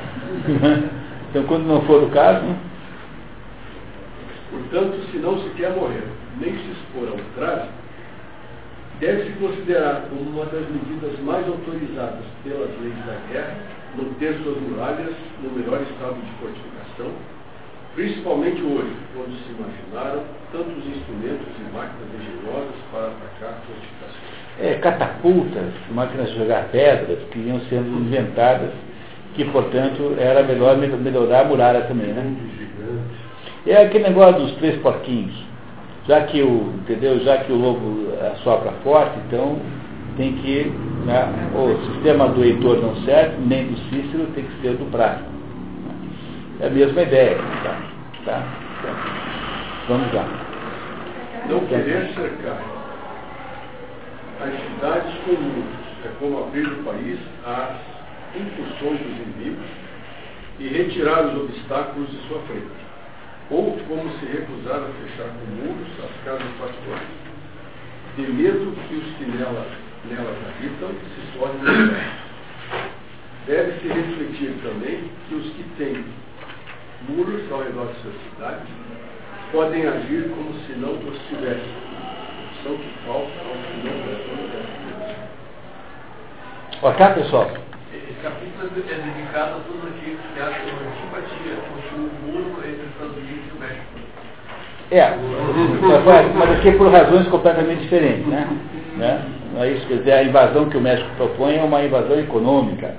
[1.30, 2.46] então, quando não for o caso.
[4.50, 6.08] Portanto, se não se quer morrer,
[6.40, 7.74] nem se expor ao trágico,
[9.00, 13.56] deve-se considerar como uma das medidas mais autorizadas pelas leis da guerra
[13.98, 17.12] manter suas muralhas no melhor estado de fortificação
[17.96, 20.22] Principalmente hoje, quando se imaginaram
[20.52, 24.36] tantos instrumentos e máquinas engenhosas para atacar fortificações.
[24.60, 28.72] É, catapultas, máquinas de jogar pedras, que iam sendo inventadas,
[29.34, 32.36] que, portanto, era melhor melhorar a muralha também, né?
[33.66, 35.34] É aquele negócio dos três porquinhos.
[36.06, 37.20] Já que o, entendeu?
[37.22, 39.58] Já que o lobo assopra forte, então
[40.18, 40.72] tem que.
[41.06, 45.35] Né, o sistema do Heitor não serve, nem do Cícero, tem que ser do Prático.
[46.60, 47.38] É a mesma ideia.
[47.64, 47.82] Tá?
[48.26, 48.44] Tá?
[49.88, 50.26] Vamos lá.
[51.50, 52.76] Não querer cercar
[54.42, 57.78] as cidades com muros é como abrir o país às
[58.36, 59.66] incursões dos inimigos
[60.60, 62.86] e retirar os obstáculos de sua frente.
[63.50, 67.08] Ou como se recusar a fechar com muros as casas particulares,
[68.18, 69.68] de medo que os que nelas,
[70.10, 72.16] nelas habitam se tornem
[73.48, 76.04] Deve-se refletir também que os que têm
[77.08, 78.68] muros ao redor de suas cidades,
[79.52, 81.86] podem agir como se não os tivessem.
[82.46, 84.36] Opção que falta ao que não prestam
[86.82, 87.50] Ok, pessoal?
[87.94, 92.82] Esse capítulo é dedicado a todos aqueles que acham uma antipatia com o muro entre
[92.82, 93.96] os Estados Unidos e o México.
[94.92, 95.18] É,
[96.36, 98.48] mas aqui por razões completamente diferentes, né?
[98.98, 99.26] né?
[99.54, 102.94] Não é isso, quer dizer, a invasão que o México propõe é uma invasão econômica,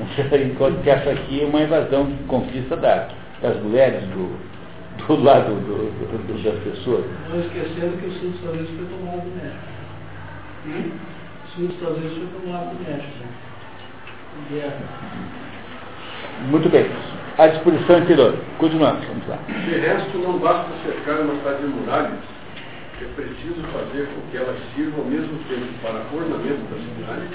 [0.46, 3.08] enquanto que essa aqui é uma invasão de conquista da,
[3.42, 4.36] das mulheres, do,
[5.06, 7.04] do lado do, do, das pessoas.
[7.28, 9.66] Não esquecendo que o sul dos Estados Unidos foi tomado do México.
[10.66, 10.90] Hum?
[11.44, 13.24] O sul dos Estados Unidos foi tomado do México.
[14.50, 14.78] Guerra.
[16.50, 16.86] Muito bem.
[17.38, 18.34] À disposição interior.
[18.58, 19.38] Continuamos, vamos lá.
[19.46, 22.36] De resto, não basta cercar uma cidade de muralhas
[23.02, 27.28] é preciso fazer com que elas sirvam ao mesmo tempo para ornamento da cidade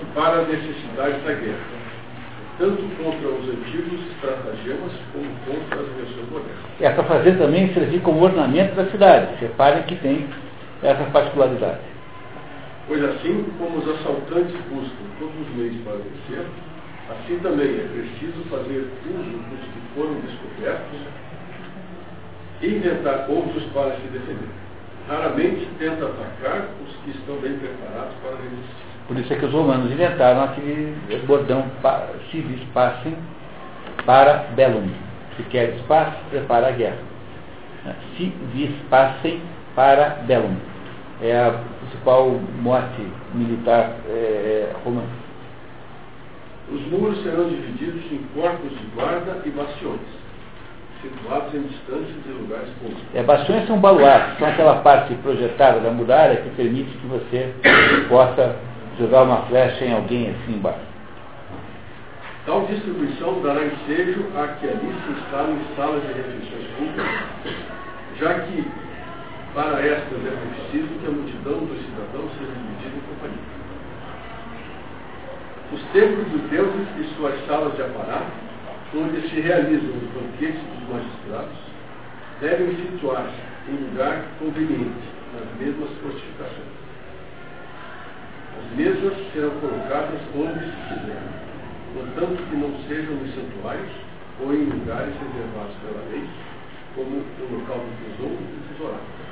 [0.00, 1.81] e para a necessidade da guerra,
[2.62, 6.64] tanto contra os antigos estratagemas como contra as invenções modernas.
[6.80, 9.34] É para fazer também servir como ornamento da cidade.
[9.40, 10.28] Reparem que tem
[10.80, 11.80] essa particularidade.
[12.86, 16.46] Pois assim como os assaltantes buscam todos os meios para vencer,
[17.10, 21.00] assim também é preciso fazer uso dos que foram descobertos
[22.60, 24.50] e inventar outros para se defender.
[25.08, 28.91] Raramente tenta atacar os que estão bem preparados para resistir.
[29.06, 30.96] Por isso é que os romanos inventaram aquele
[31.26, 31.64] bordão
[32.30, 33.16] se vis passem
[34.06, 34.88] para bellum.
[35.36, 36.98] Se quer espaço, prepara a guerra.
[38.16, 39.40] Se vis passem
[39.74, 40.56] para bellum.
[41.20, 42.30] É a principal
[42.60, 45.22] mote militar é, romana.
[46.70, 50.00] Os muros serão divididos em corpos de guarda e bastiões
[51.02, 53.02] situados em distâncias de lugares públicos.
[53.12, 57.52] É, bastiões são baluartes, são aquela parte projetada da muralha que permite que você
[58.08, 58.56] possa
[58.98, 60.92] jogar uma flecha em alguém assim embaixo.
[62.46, 67.54] Tal distribuição dará ensejo a que ali se instalem salas de refeições públicas,
[68.18, 68.64] já que
[69.54, 73.52] para estas é preciso que a multidão dos cidadãos seja dividida em companhia.
[75.72, 78.42] Os templos dos deuses e suas salas de aparato
[78.94, 81.56] onde se realizam os banquetes dos magistrados,
[82.40, 86.71] devem situar-se em lugar conveniente, nas mesmas fortificações.
[88.58, 91.22] As mesas serão colocadas onde se quiser,
[91.94, 93.92] contanto que não sejam nos santuários
[94.40, 96.24] ou em lugares reservados pela lei,
[96.94, 99.22] como o local do tesouro e do tesourado.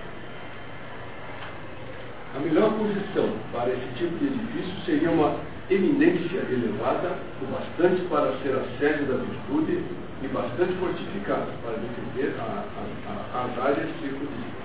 [2.36, 5.34] A melhor posição para esse tipo de edifício seria uma
[5.68, 9.82] eminência elevada o bastante para ser a sede da virtude
[10.22, 14.59] e bastante fortificada para defender a, a, a, as áreas circunvizinhas.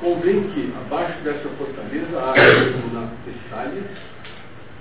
[0.00, 3.82] Convém que, abaixo dessa fortaleza, haja na Tessália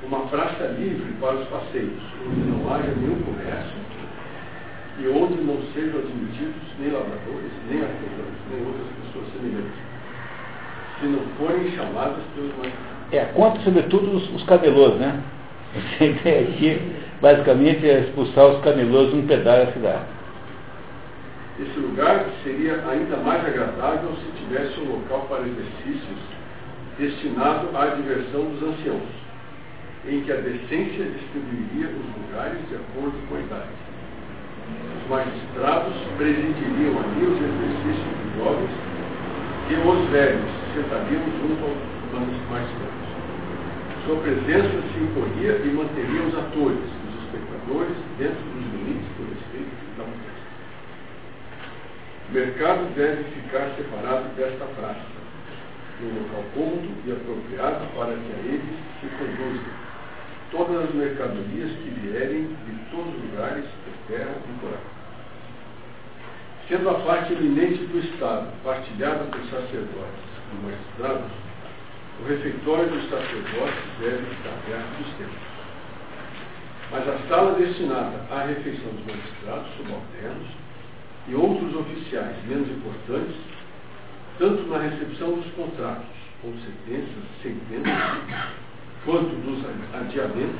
[0.01, 3.79] uma praça livre para os passeios, onde não haja nenhum comércio
[4.97, 9.79] e onde não sejam admitidos nem lavradores, nem artesãos, nem outras pessoas semelhantes,
[10.99, 12.89] se não forem chamadas pelos magistrados.
[13.11, 15.21] É, contra sobretudo os, os camelôs, né?
[15.99, 16.81] A ideia aqui,
[17.21, 20.18] basicamente, é expulsar os camelôs de um pedaço da cidade.
[21.59, 26.19] Esse lugar seria ainda mais agradável se tivesse um local para exercícios
[26.97, 29.09] destinado à diversão dos anciãos,
[30.07, 33.75] em que a decência distribuiria os lugares de acordo com a idade.
[34.95, 38.71] Os magistrados presidiriam ali os exercícios dos jovens
[39.69, 41.63] e os velhos sentariam junto
[42.15, 43.09] aos mais velhos.
[44.05, 49.75] Sua presença se imporia e manteria os atores, os espectadores, dentro dos limites do respeito
[49.97, 50.39] da mulher.
[52.18, 55.19] O mercado deve ficar separado desta praça,
[55.99, 59.89] num local cômodo e apropriado para que a eles se conduzam
[60.51, 64.81] todas as mercadorias que vierem de todos os lugares da terra e coral.
[66.67, 71.31] Sendo a parte eminente do Estado partilhada por sacerdotes e magistrados,
[72.21, 75.49] o refeitório dos sacerdotes deve estar perto dos templos.
[76.91, 80.47] Mas a sala destinada à refeição dos magistrados subalternos
[81.27, 83.35] e outros oficiais menos importantes,
[84.37, 86.07] tanto na recepção dos contratos,
[86.43, 87.93] ou sentenças, sentenças,
[89.05, 89.63] quanto dos
[89.93, 90.59] adiamentos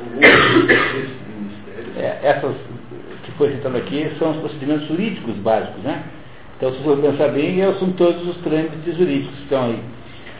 [0.00, 1.96] ou outros desses ministérios.
[1.96, 2.56] É, essas
[3.24, 6.04] que foi citado aqui são os procedimentos jurídicos básicos, né?
[6.56, 9.82] Então, se você pensar bem, são todos os trâmites jurídicos que estão aí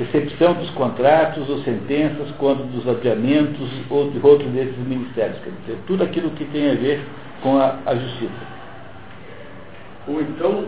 [0.01, 5.39] recepção dos contratos ou sentenças, quanto dos adiamentos ou de outros desses ministérios.
[5.45, 7.05] Quer dizer, tudo aquilo que tem a ver
[7.43, 8.60] com a, a justiça.
[10.07, 10.67] Ou então,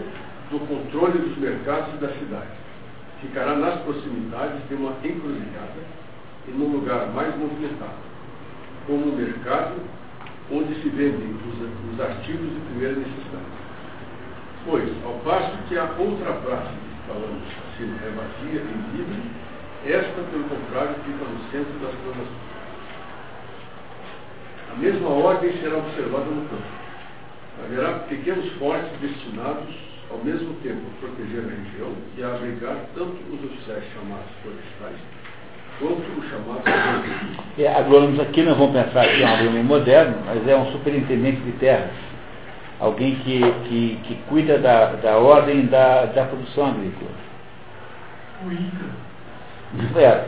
[0.53, 2.53] do controle dos mercados da cidade.
[3.21, 5.83] Ficará nas proximidades de uma encruzilhada
[6.47, 8.03] e num lugar mais movimentado,
[8.87, 9.77] como o mercado
[10.51, 13.63] onde se vendem os, os artigos de primeira necessidade.
[14.67, 16.73] Pois, ao passo que a outra praça
[17.07, 19.23] falamos acima, é vazia e livre,
[19.87, 22.53] esta, pelo contrário, fica no centro das transações.
[24.73, 26.82] A mesma ordem será observada no campo.
[27.65, 29.75] Haverá pequenos fortes destinados,
[30.11, 35.01] ao mesmo tempo, a proteger a região e a abrigar tanto os oficiais chamados florestais,
[35.79, 36.63] quanto os chamados.
[37.59, 41.39] É, agrônomos aqui não vão pensar que é um agrônomo moderno, mas é um superintendente
[41.43, 41.91] de terras
[42.83, 47.11] alguém que, que, que cuida da, da ordem da, da produção agrícola.
[48.45, 48.87] O Inca.
[50.01, 50.25] É.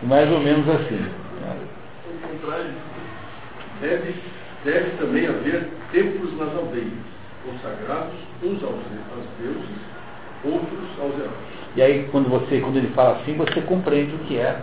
[0.02, 1.10] Mais ou menos assim.
[3.80, 4.14] Deve,
[4.64, 6.92] deve também haver templos nas aldeias,
[7.44, 9.78] consagrados uns aos, aos deuses,
[10.44, 11.54] outros aos heróis.
[11.76, 14.58] E aí, quando, você, quando ele fala assim, você compreende o que é,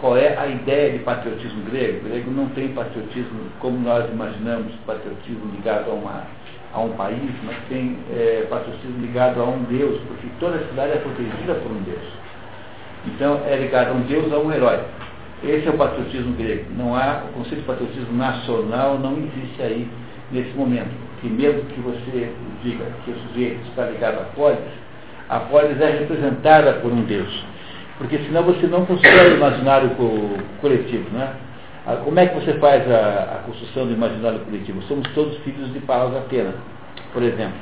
[0.00, 2.04] qual é a ideia de patriotismo grego.
[2.04, 6.24] O grego não tem patriotismo como nós imaginamos, patriotismo ligado a, uma,
[6.72, 10.96] a um país, mas tem é, patriotismo ligado a um Deus, porque toda cidade é
[10.96, 12.04] protegida por um Deus.
[13.06, 14.80] Então, é ligado a um Deus, a um herói.
[15.46, 16.64] Esse é o patriotismo grego.
[16.76, 19.88] Não há, o conceito de patriotismo nacional não existe aí
[20.32, 20.90] nesse momento.
[21.20, 22.32] Que mesmo que você
[22.62, 24.58] diga que o sujeito está ligado a polis,
[25.28, 27.44] a polis é representada por um Deus.
[27.98, 29.90] Porque senão você não constrói o imaginário
[30.60, 31.10] coletivo.
[31.10, 31.34] Né?
[32.04, 34.82] Como é que você faz a, a construção do imaginário coletivo?
[34.84, 36.54] Somos todos filhos de Palas Atena,
[37.12, 37.54] por exemplo.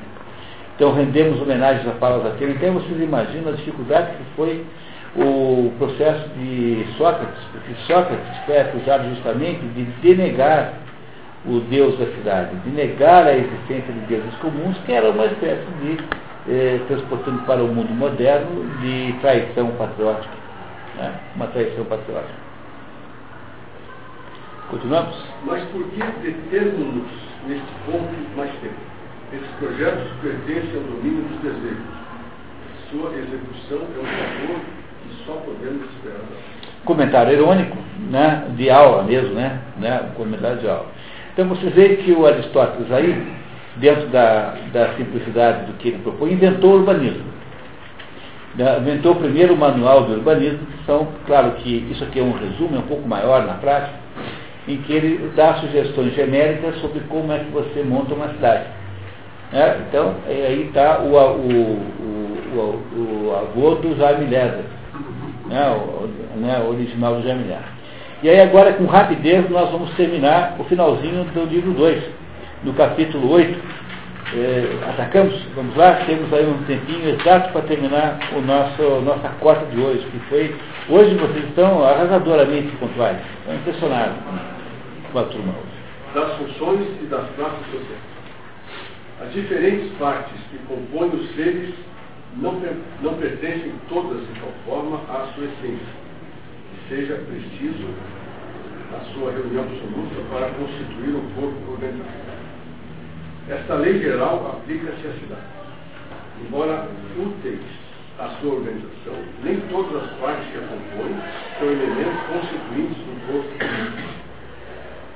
[0.77, 2.53] Então rendemos homenagens a Palas Atena.
[2.53, 4.65] Então vocês imaginam a dificuldade que foi
[5.17, 10.75] o processo de Sócrates, porque Sócrates foi acusado justamente de denegar
[11.45, 15.67] o Deus da cidade, de negar a existência de deuses comuns, que era uma espécie
[15.83, 15.99] de,
[16.49, 20.35] eh, transportando para o mundo moderno, de traição patriótica.
[20.97, 21.13] Né?
[21.37, 22.41] Uma traição patriótica.
[24.71, 25.17] Continuamos?
[25.45, 27.11] Mas por que determos-nos
[27.47, 28.75] neste ponto mais tempo?
[29.33, 32.03] Esses projetos pertencem ao domínio dos desejos.
[32.91, 34.82] Sua execução é um favor
[35.27, 36.21] só podemos esperar.
[36.85, 37.77] Comentário irônico,
[38.11, 38.45] né?
[38.57, 39.61] de aula mesmo, né?
[39.79, 40.11] né?
[40.17, 40.87] Comentário de aula.
[41.33, 43.27] Então você vê que o Aristóteles aí,
[43.77, 47.33] dentro da, da simplicidade do que ele propõe, inventou o urbanismo.
[48.55, 52.33] Né, inventou primeiro o manual do urbanismo, que são, claro que isso aqui é um
[52.33, 53.95] resumo, é um pouco maior na prática,
[54.69, 58.65] em que ele dá sugestões genéricas sobre como é que você monta uma cidade.
[59.53, 59.87] Né?
[59.89, 61.83] Então, aí está o, o,
[62.55, 64.27] o, o, avô do Jaime
[65.53, 65.71] né?
[65.71, 66.65] o, né?
[66.67, 67.59] original do Jaime Leder.
[68.23, 72.03] E aí agora, com rapidez, nós vamos terminar o finalzinho do livro 2,
[72.65, 73.83] no capítulo 8.
[74.35, 75.35] É, atacamos?
[75.55, 75.97] Vamos lá?
[76.07, 80.57] Temos aí um tempinho exato para terminar o nosso, nossa cota de hoje, que foi.
[80.89, 83.19] Hoje vocês estão arrasadoramente pontuais.
[83.41, 84.17] Estão impressionados
[85.13, 86.15] com a turma hoje.
[86.15, 88.13] Das funções e das classes sociais.
[89.21, 91.75] As diferentes partes que compõem os seres
[92.37, 92.61] não,
[93.03, 96.03] não pertencem todas de tal forma à sua essência
[96.89, 97.89] seja preciso
[98.95, 102.11] a sua reunião absoluta para constituir um corpo organizado.
[103.49, 105.47] Esta lei geral aplica-se à cidade.
[106.47, 107.61] Embora úteis
[108.19, 111.17] à sua organização, nem todas as partes que a compõem
[111.59, 114.12] são elementos constituintes do corpo.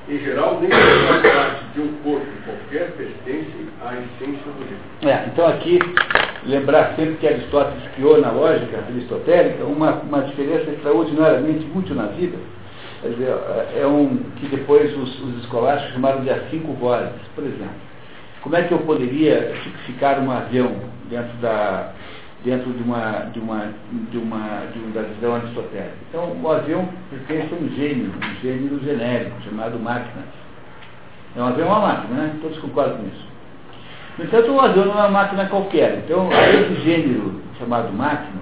[0.09, 5.09] Em geral, nem as partes de um corpo qualquer pertencem à essência do jeito.
[5.09, 5.81] É, então aqui
[6.45, 12.39] lembrar sempre que Aristóteles criou na lógica aristotélica uma, uma diferença extraordinariamente útil na vida.
[13.03, 13.35] Quer dizer,
[13.77, 17.11] é um que depois os, os escolásticos chamaram de as cinco vozes.
[17.35, 17.75] Por exemplo,
[18.43, 20.73] como é que eu poderia tipificar um avião
[21.11, 21.91] dentro da
[22.47, 23.73] dentro de uma de uma
[24.11, 25.97] de uma de uma da visão aristotélica?
[26.09, 30.23] Então, o avião pertence a um gênero, um gênero genérico chamado máquina.
[31.35, 32.37] É um avião é uma máquina, né?
[32.41, 33.27] Todos concordam com isso.
[34.17, 36.03] No entanto, o avião não é uma máquina qualquer.
[36.05, 38.41] Então, esse gênero chamado máquina,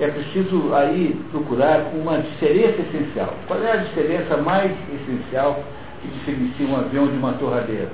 [0.00, 3.34] é preciso aí procurar uma diferença essencial.
[3.46, 5.62] Qual é a diferença mais essencial
[6.00, 7.90] que diferencia um avião de uma torradeira?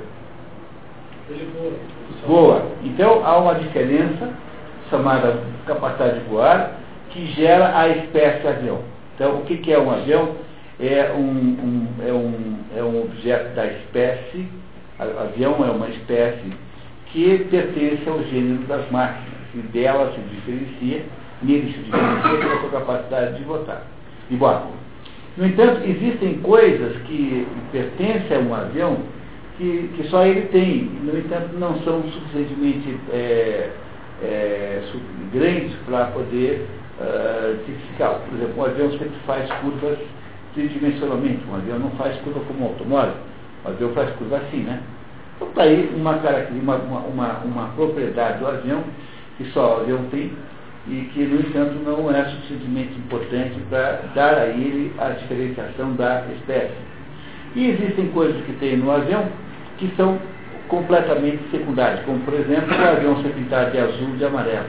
[1.29, 1.73] Ele voa.
[2.27, 2.67] Voa.
[2.85, 4.31] Então, há uma diferença
[4.91, 6.73] chamada capacidade de voar
[7.11, 8.81] que gera a espécie avião.
[9.15, 10.37] Então, o que, que é um avião?
[10.79, 14.49] É um, um, é, um, é um objeto da espécie,
[14.99, 16.53] avião é uma espécie
[17.13, 21.03] que pertence ao gênero das máquinas, e dela se diferencia,
[21.43, 23.83] nele se diferencia pela sua capacidade de votar,
[24.31, 24.69] de voar.
[25.37, 28.99] No entanto, existem coisas que pertencem a um avião
[29.59, 33.71] que, que só ele tem, no entanto, não são suficientemente é,
[34.23, 34.83] é,
[35.33, 36.67] grandes para poder
[37.01, 37.81] uh.
[37.99, 39.99] Por exemplo, um avião sempre faz curvas
[40.55, 43.15] tridimensionalmente, um avião não faz curva como um automóvel,
[43.65, 44.81] um avião faz curva assim, né?
[45.37, 48.83] Então está aí uma, uma, uma, uma, propriedade do avião
[49.39, 50.33] que só o avião tem
[50.87, 56.25] e que, no entanto, não é suficientemente importante para dar a ele a diferenciação da
[56.37, 56.75] espécie.
[57.55, 59.29] E existem coisas que tem no avião
[59.79, 60.19] que são
[60.71, 64.67] completamente secundárias, como, por exemplo, o avião ser pintado de azul e de amarelo,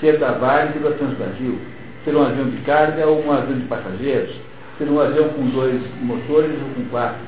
[0.00, 1.58] ser da Varig e da Transbrasil,
[2.04, 4.34] ser um avião de carga ou um avião de passageiros,
[4.76, 7.20] ser um avião com dois motores ou com quatro.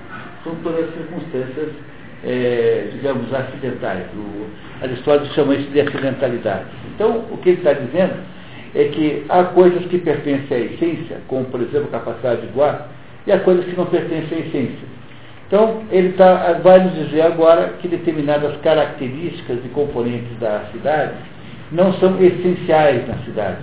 [0.44, 1.70] São todas circunstâncias
[2.24, 4.04] é, digamos, acidentais.
[4.14, 4.46] O
[4.82, 6.64] Aristóteles chama isso de acidentalidade.
[6.94, 8.14] Então, o que ele está dizendo
[8.74, 12.88] é que há coisas que pertencem à essência, como, por exemplo, a capacidade de voar,
[13.26, 14.99] e há coisas que não pertencem à essência.
[15.51, 21.14] Então, ele tá, vai nos dizer agora que determinadas características e componentes da cidade
[21.72, 23.59] não são essenciais na cidade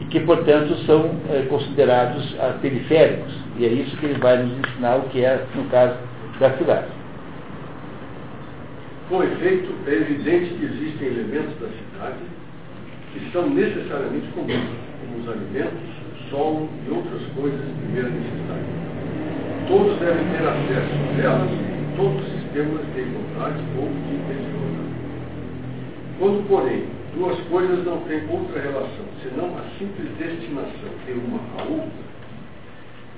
[0.00, 3.34] e que, portanto, são é, considerados ah, periféricos.
[3.58, 5.96] E é isso que ele vai nos ensinar o que é no caso
[6.38, 6.86] da cidade.
[9.08, 12.18] Com efeito, é evidente que existem elementos da cidade
[13.12, 14.70] que são necessariamente comuns,
[15.00, 15.80] como os alimentos,
[16.14, 18.93] o solo e outras coisas de primeira necessidade
[19.68, 24.94] todos devem ter acesso a elas em todos os sistemas de igualdade ou de desigualdade.
[26.18, 26.84] Quando, porém,
[27.14, 32.04] duas coisas não têm outra relação, senão a simples destinação de uma à outra,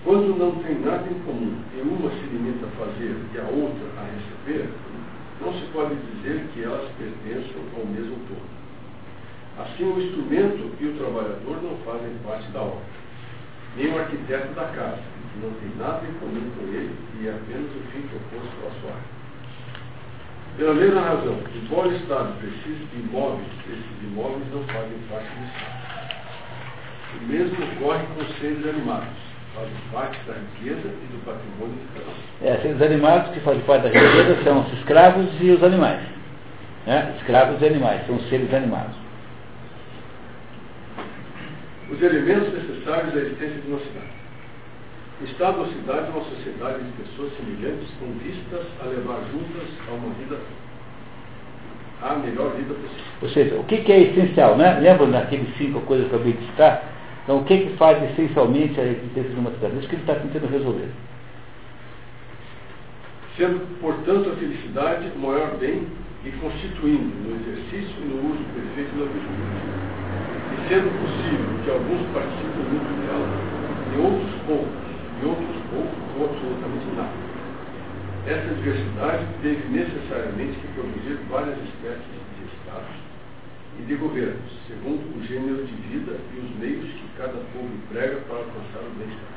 [0.05, 3.87] quando não tem nada em comum e uma se limita a fazer e a outra
[3.99, 4.71] a receber,
[5.41, 8.57] não se pode dizer que elas pertençam ao mesmo todo.
[9.59, 12.85] Assim, o instrumento e o trabalhador não fazem parte da obra,
[13.77, 17.71] nem o arquiteto da casa, não tem nada em comum com ele e é apenas
[17.71, 19.17] o fim proposto à sua arte.
[20.57, 25.45] Pela mesma razão, embora o Estado precise de imóveis, esses imóveis não fazem parte do
[25.45, 25.87] Estado.
[27.17, 29.09] O mesmo ocorre com os seres animados,
[29.55, 32.47] fazem parte da riqueza e do patrimônio de cada um.
[32.49, 36.01] É, seres animados que fazem parte da riqueza são os escravos e os animais.
[36.87, 37.15] Né?
[37.19, 38.97] Escravos e animais, são os seres animados.
[41.91, 44.16] Os elementos necessários à existência de uma cidade.
[45.19, 49.67] O Estado ou cidade é uma sociedade de pessoas semelhantes com vistas a levar juntas
[49.89, 50.39] a uma vida,
[52.03, 53.05] a melhor vida possível.
[53.23, 54.79] Ou seja, o que, que é essencial, né?
[54.79, 56.85] Lembra daqueles cinco coisas que eu acabei de citar?
[57.25, 59.79] Então, o que, que faz essencialmente a existência de uma cidade?
[59.79, 60.91] Isso que ele está tentando resolver.
[63.39, 65.87] Sendo, portanto, a felicidade o maior bem
[66.27, 69.65] e constituindo no exercício e no uso perfeito da virtude.
[70.53, 73.29] E sendo possível que alguns participem muito dela
[73.95, 74.86] e outros poucos
[75.23, 77.37] e outros poucos ou absolutamente nada.
[78.27, 82.97] Essa diversidade teve necessariamente que produzir várias espécies de estados
[83.79, 88.17] e de governos, segundo o gênero de vida e os meios que cada povo emprega
[88.27, 89.37] para alcançar o bem-estar.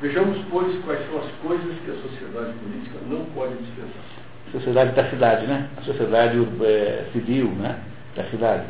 [0.00, 4.04] Vejamos, pois, quais são as coisas que a sociedade política não pode dispensar.
[4.52, 5.68] Sociedade da cidade, né?
[5.76, 7.80] A sociedade é, civil, né?
[8.16, 8.66] Da cidade.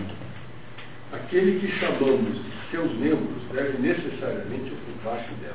[1.13, 5.55] Aquele que chamamos de seus membros deve necessariamente ocupar-se dela.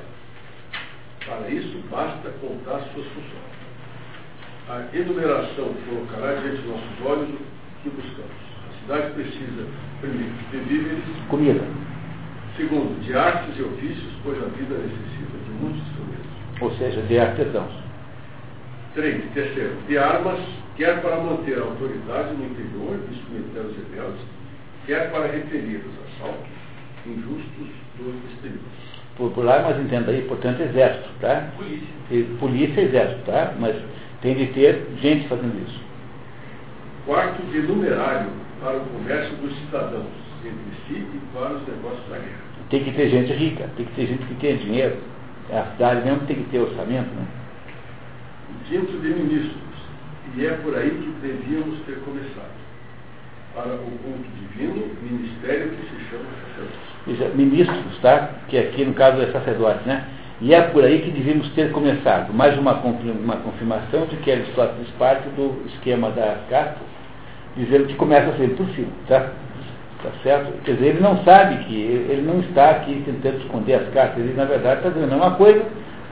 [1.25, 3.59] Para isso, basta contar suas funções.
[4.69, 8.31] A enumeração colocará diante de nossos olhos o que buscamos.
[8.69, 9.67] A cidade precisa,
[9.99, 11.03] primeiro, de víveres.
[11.27, 11.61] Comida.
[12.55, 16.61] Segundo, de artes e ofícios, pois a vida necessita de muitos instrumentos.
[16.61, 17.73] Ou seja, de artesãos.
[18.93, 20.39] Três, terceiro, de armas,
[20.77, 24.21] quer para manter a autoridade no interior e submeter os rebeldes,
[24.85, 26.58] quer para repelir os assaltos
[27.05, 28.59] injustos do exterior.
[29.17, 31.49] Por, por lá, mas entenda aí, portanto, exército, tá?
[31.57, 31.87] Polícia.
[32.11, 33.53] E, polícia e exército, tá?
[33.59, 33.75] Mas
[34.21, 35.79] tem de ter gente fazendo isso.
[37.05, 38.29] Quarto, de numerário
[38.61, 40.05] para o comércio dos cidadãos,
[40.43, 42.49] entre si e para os negócios da guerra.
[42.69, 44.97] Tem que ter gente rica, tem que ter gente que tenha dinheiro.
[45.51, 47.27] A cidade mesmo tem que ter orçamento, né?
[48.67, 49.69] Quinto, de ministros.
[50.35, 52.58] E é por aí que devíamos ter começado
[53.59, 56.23] para o culto divino, ministério que se chama
[57.05, 57.37] sacerdote.
[57.37, 58.29] Ministros, tá?
[58.47, 60.05] Que aqui no caso é sacerdote, né?
[60.41, 62.33] E é por aí que devíamos ter começado.
[62.33, 66.77] Mais uma, uma confirmação de que Aristóteles parte do esquema da carta,
[67.57, 69.31] dizendo que começa sempre por cima, tá?
[70.01, 70.63] Tá certo?
[70.63, 74.33] Quer dizer, ele não sabe que, ele não está aqui tentando esconder as cartas, ele
[74.33, 75.65] na verdade está dizendo uma coisa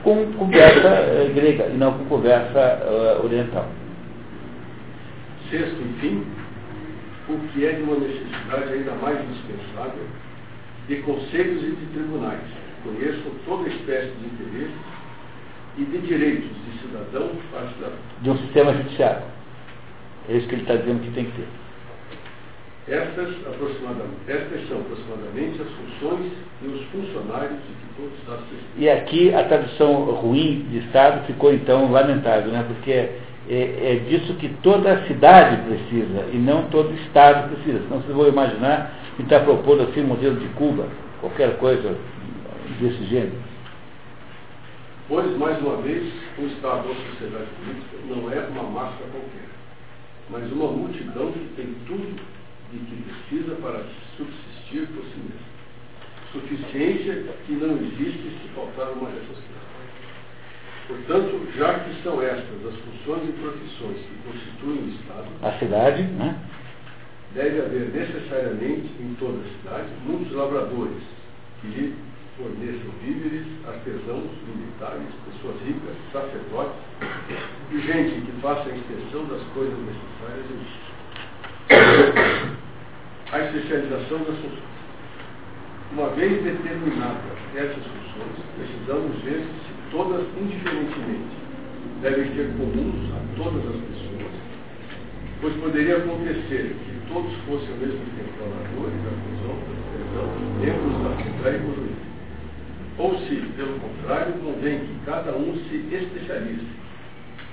[0.04, 3.66] com conversa uh, grega e não com conversa uh, oriental.
[5.50, 6.22] Sexto, enfim,
[7.28, 10.06] o que é de uma necessidade ainda mais indispensável
[10.88, 14.76] de conselhos e de tribunais que conheçam toda espécie de interesses
[15.76, 17.98] e de direitos de cidadão para cidadão.
[18.22, 19.22] De um sistema judiciário.
[20.28, 21.48] É isso que ele está dizendo que tem que ter.
[22.88, 26.32] Estas, aproximadamente, estas são aproximadamente as funções
[26.62, 28.68] e os funcionários de que todo Estado precisa.
[28.78, 32.64] E aqui a tradução ruim de Estado ficou então lamentável, né?
[32.66, 33.10] porque
[33.48, 37.82] é, é, disso que toda a cidade precisa e não todo Estado precisa.
[37.84, 40.86] Senão vocês vão imaginar que está propondo assim um modelo de Cuba,
[41.20, 41.96] qualquer coisa
[42.78, 43.48] desse gênero.
[45.08, 49.48] Pois, mais uma vez, o Estado ou a sociedade política não é uma massa qualquer,
[50.28, 52.20] mas uma multidão que tem tudo
[52.70, 53.82] de que precisa para
[54.18, 55.48] subsistir por si mesmo.
[56.32, 59.67] Suficiência que não existe se faltar uma dessas coisas.
[60.88, 66.02] Portanto, já que são estas as funções e profissões que constituem o Estado, a cidade,
[66.02, 66.34] né?
[67.34, 71.02] deve haver necessariamente em toda a cidade muitos lavradores
[71.60, 71.94] que lhe
[72.38, 76.80] forneçam víveres, artesãos, militares, pessoas ricas, sacerdotes
[77.70, 80.56] e gente que faça a extensão das coisas necessárias e
[83.30, 84.78] A especialização das funções.
[85.92, 91.36] Uma vez determinadas essas funções, precisamos ver se todas indiferentemente
[92.02, 94.32] devem ser comuns a todas as pessoas,
[95.40, 99.78] pois poderia acontecer que todos fossem ao mesmo tempo oradores, artesãos,
[100.60, 102.08] membros da Assembleia e.
[102.98, 106.66] Ou se, pelo contrário, convém que cada um se especialize,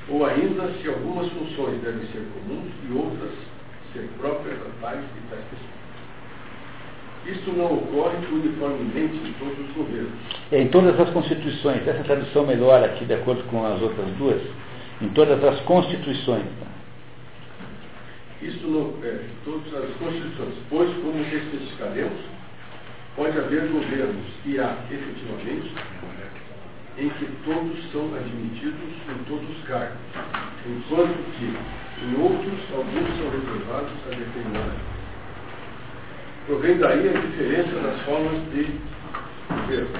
[0.09, 3.31] ou ainda se algumas funções devem ser comuns e outras
[3.93, 5.84] ser próprias a tais e tais pessoas.
[7.25, 10.11] Isso não ocorre uniformemente em todos os governos.
[10.51, 14.41] É, em todas as constituições, essa tradução melhor aqui, de acordo com as outras duas,
[15.01, 16.45] em todas as constituições.
[18.43, 22.19] Isso não, é, todas as constituições, pois, como especificaremos,
[23.15, 25.73] pode haver governos, e há efetivamente,
[26.99, 29.97] em que todos são admitidos em todos os cargos,
[30.67, 31.57] enquanto que
[32.05, 34.94] em outros alguns são reservados a determinados
[36.45, 38.67] Provém daí a diferença das formas de
[39.49, 39.99] governo,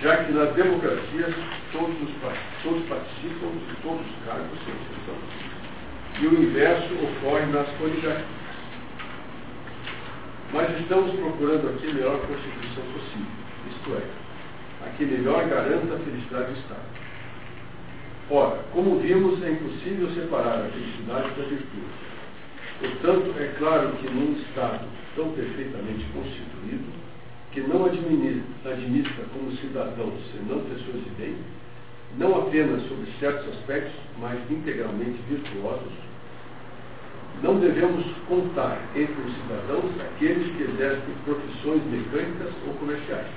[0.00, 1.34] já que nas democracias
[1.72, 2.10] todos, os,
[2.62, 5.14] todos participam de todos os cargos, sem exceção,
[6.20, 8.38] e o inverso ocorre nas oligarquias.
[10.54, 13.26] Mas estamos procurando aqui a melhor constituição possível,
[13.70, 16.98] isto é, a que melhor garanta a felicidade do Estado.
[18.30, 22.07] Ora, como vimos, é impossível separar a felicidade da virtude.
[23.08, 24.84] Portanto, é claro que num Estado
[25.16, 26.84] tão perfeitamente constituído,
[27.52, 31.34] que não administra, como cidadãos, senão pessoas de bem,
[32.18, 35.92] não apenas sobre certos aspectos, mas integralmente virtuosos,
[37.42, 43.32] não devemos contar entre os cidadãos aqueles que exercem profissões mecânicas ou comerciais,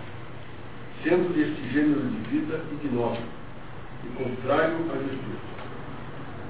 [1.02, 3.22] sendo este gênero de vida ignóbil
[4.04, 5.61] e contrário à virtude.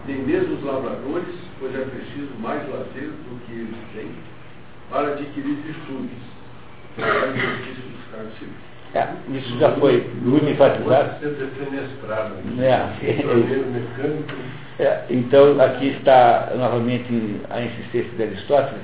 [0.07, 4.11] Nem mesmo os lavradores, pois é preciso mais lazer do que eles têm,
[4.90, 6.18] para adquirir virtudes
[6.95, 8.72] para o exercício dos cargos civis.
[8.94, 11.19] É, isso já foi muito enfatizado.
[11.19, 12.34] Ser defenestrado.
[12.60, 12.90] É.
[14.80, 18.84] É, então, aqui está novamente a insistência de Aristóteles,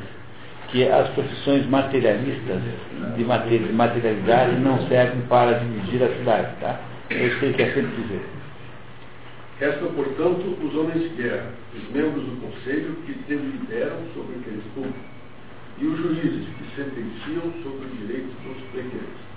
[0.70, 2.62] que as profissões materialistas
[3.18, 3.26] de
[3.74, 6.48] materialidade não servem para dividir a cidade.
[6.62, 6.80] Tá?
[7.10, 8.22] É isso que ele quer sempre dizer.
[9.60, 15.02] Restam, portanto, os homens de guerra, os membros do conselho que deliberam sobre aqueles públicos
[15.80, 19.28] e os juízes que sentenciam sobre os direitos dos pequenos.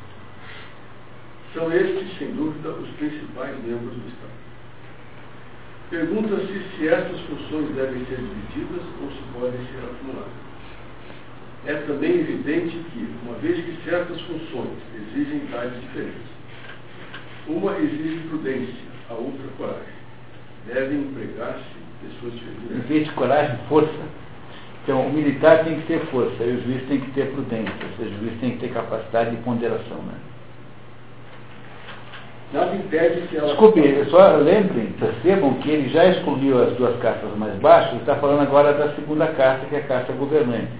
[1.54, 4.40] São estes, sem dúvida, os principais membros do Estado.
[5.88, 10.50] Pergunta-se se estas funções devem ser divididas ou se podem ser acumuladas.
[11.66, 16.28] É também evidente que, uma vez que certas funções exigem tais diferentes,
[17.48, 19.99] uma exige prudência, a outra coragem.
[20.66, 22.76] Devem empregar-se pessoas diferentes.
[22.76, 24.20] Em vez de coragem, força.
[24.82, 27.96] Então, o militar tem que ter força, e o juiz tem que ter prudência, ou
[27.96, 29.98] seja, o juiz tem que ter capacidade de ponderação.
[29.98, 30.14] Né?
[32.52, 33.48] Nada impede que ela.
[33.48, 38.40] Desculpe, só lembrem, percebam que ele já excluiu as duas cartas mais baixas, está falando
[38.40, 40.72] agora da segunda carta, que é a carta governante.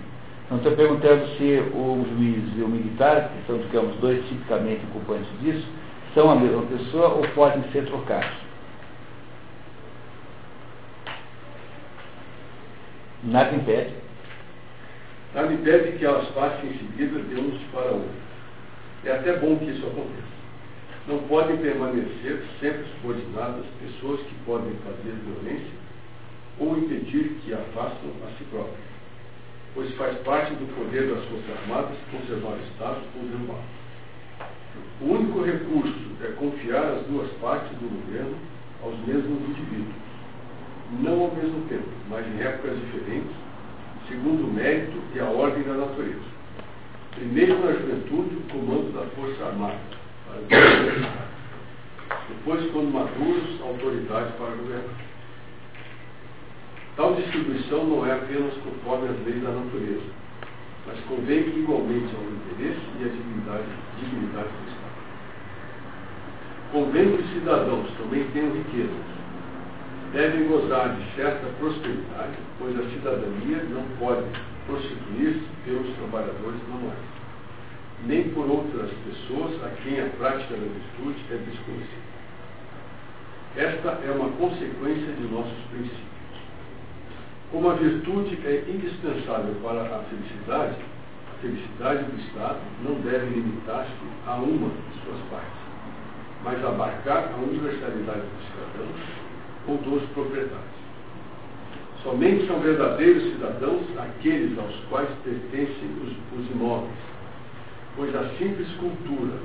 [0.47, 5.29] Então, estou perguntando se o juiz e o militar, que são, digamos, dois tipicamente ocupantes
[5.41, 5.65] disso,
[6.15, 8.50] são a mesma pessoa ou podem ser trocados.
[13.25, 13.93] Nada impede.
[15.35, 18.11] Nada impede que elas passem em seguida de uns para outros.
[19.05, 20.41] É até bom que isso aconteça.
[21.07, 25.81] Não podem permanecer sempre subordinadas pessoas que podem fazer violência
[26.59, 28.79] ou impedir que a façam a si próprias,
[29.75, 33.81] pois faz parte do poder das Forças Armadas conservar o Estado ou derrubá-lo.
[35.01, 38.37] O único recurso é confiar as duas partes do governo
[38.83, 40.10] aos mesmos indivíduos
[40.99, 43.31] não ao mesmo tempo, mas em épocas diferentes,
[44.09, 46.31] segundo o mérito e a ordem da natureza.
[47.15, 49.79] Primeiro na juventude, o comando da força armada,
[50.27, 50.41] para
[52.29, 55.11] depois, quando maduros, autoridade para governar.
[56.97, 60.03] Tal distribuição não é apenas conforme as leis da natureza,
[60.87, 63.65] mas convém igualmente ao interesse e à dignidade,
[63.99, 64.91] dignidade do Estado.
[66.73, 69.20] Convém que os cidadãos também tenham riquezas,
[70.13, 74.27] devem gozar de certa prosperidade, pois a cidadania não pode
[74.67, 76.99] prostituir-se pelos trabalhadores manuais,
[78.07, 82.11] nem por outras pessoas a quem a prática da virtude é desconhecida.
[83.57, 86.11] Esta é uma consequência de nossos princípios.
[87.51, 90.77] Como a virtude é indispensável para a felicidade,
[91.41, 93.91] felicidade do Estado não deve limitar-se
[94.27, 95.61] a uma de suas partes,
[96.45, 99.20] mas abarcar a universalidade dos cidadãos
[99.67, 100.81] ou dos proprietários.
[102.03, 106.91] Somente são verdadeiros cidadãos aqueles aos quais pertencem os, os imóveis,
[107.97, 109.39] pois a simples cultura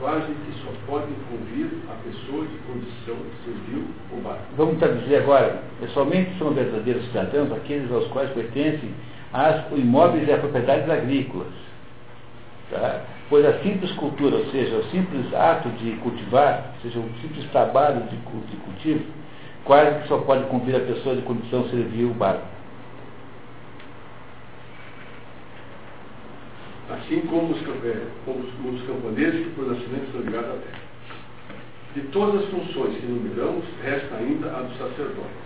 [0.00, 4.46] quase que só pode convir a pessoa de condição civil ou básica.
[4.56, 5.62] Vamos traduzir agora.
[5.92, 8.92] Somente são verdadeiros cidadãos aqueles aos quais pertencem
[9.32, 11.52] as imóveis e as propriedades agrícolas.
[12.70, 13.02] Tá?
[13.28, 17.48] Pois a simples cultura, ou seja, o simples ato de cultivar, ou seja, o simples
[17.50, 19.04] trabalho de cultivo,
[19.70, 22.44] quase que só pode cumprir a pessoa de condição servil básica.
[26.90, 27.60] Assim como os,
[28.24, 30.80] como os camponeses que por nascimento estão ligados à terra.
[31.94, 35.38] De todas as funções que enumeramos, resta ainda a do sacerdote.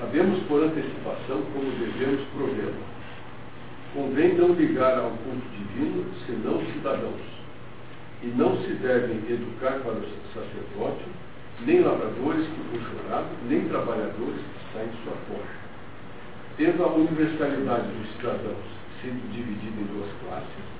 [0.00, 2.82] Sabemos por antecipação como devemos provê-lo.
[3.94, 7.22] Convém não ligar ao culto divino, senão cidadãos.
[8.20, 11.23] E não se devem educar para o sacerdócio
[11.66, 15.64] nem lavradores que vão chorado, nem trabalhadores que saem de sua porta.
[16.56, 20.74] Tendo a universalidade dos cidadãos sido dividida em duas classes,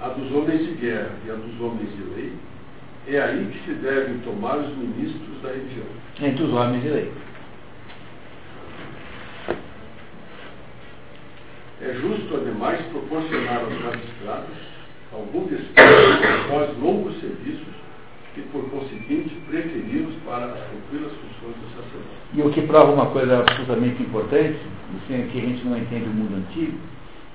[0.00, 2.32] a dos homens de guerra e a dos homens de lei,
[3.08, 5.86] é aí que se devem tomar os ministros da religião.
[6.20, 7.12] Entre os homens de lei.
[11.80, 14.56] É justo, ademais, proporcionar aos magistrados
[15.12, 17.74] algum descanso após longos serviços
[18.36, 22.16] e, por conseguinte, preferi-los para as tranquilas funções do sacerdote.
[22.34, 24.58] E o que prova uma coisa absolutamente importante,
[24.96, 26.78] assim, que a gente não entende o mundo antigo,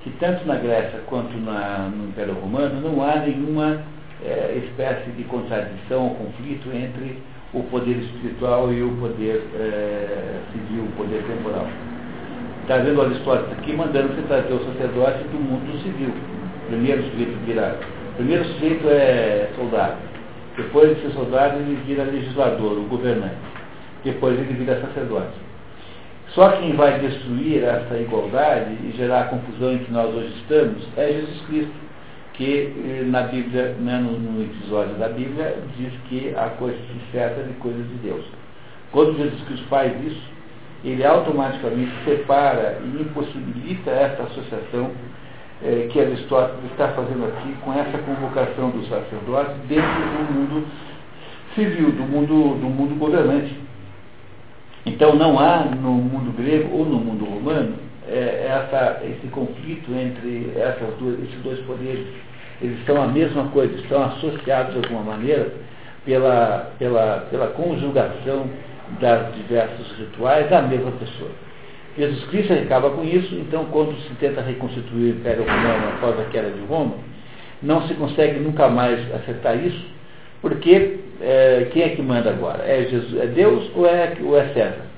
[0.02, 3.82] que tanto na Grécia quanto na, no Império Romano não há nenhuma
[4.24, 7.18] é, espécie de contradição ou conflito entre
[7.52, 11.66] o poder espiritual e o poder é, civil, o poder temporal.
[12.62, 16.14] Está vendo Aristóteles aqui mandando você trazer o sacerdote do mundo civil.
[16.68, 17.76] Primeiro sujeito virar.
[18.16, 20.11] Primeiro sujeito é soldado
[20.56, 23.36] depois de ser soldado, ele vira legislador, o governante.
[24.04, 25.32] Depois ele vira sacerdote.
[26.34, 30.82] Só quem vai destruir essa igualdade e gerar a confusão em que nós hoje estamos
[30.96, 31.72] é Jesus Cristo,
[32.34, 37.12] que eh, na Bíblia, né, no, no, episódio da Bíblia, diz que a coisa se
[37.12, 38.24] certa de coisas de Deus.
[38.90, 40.22] Quando Jesus Cristo faz isso,
[40.82, 44.90] ele automaticamente separa e impossibilita essa associação
[45.64, 50.66] é, que Aristóteles está fazendo aqui com essa convocação do sacerdote dentro do mundo
[51.54, 53.54] civil, do mundo, do mundo governante.
[54.84, 57.74] Então não há no mundo grego ou no mundo romano
[58.08, 62.06] é, essa, esse conflito entre essas duas, esses dois poderes.
[62.60, 65.52] Eles são a mesma coisa, estão associados de alguma maneira
[66.04, 68.46] pela, pela, pela conjugação
[69.00, 71.30] das diversos rituais da mesma pessoa.
[71.96, 76.24] Jesus Cristo acaba com isso, então quando se tenta reconstituir o Império Romano após a
[76.30, 76.94] queda de Roma,
[77.62, 79.84] não se consegue nunca mais acertar isso,
[80.40, 82.64] porque é, quem é que manda agora?
[82.64, 84.92] É, Jesus, é Deus ou é, ou é César?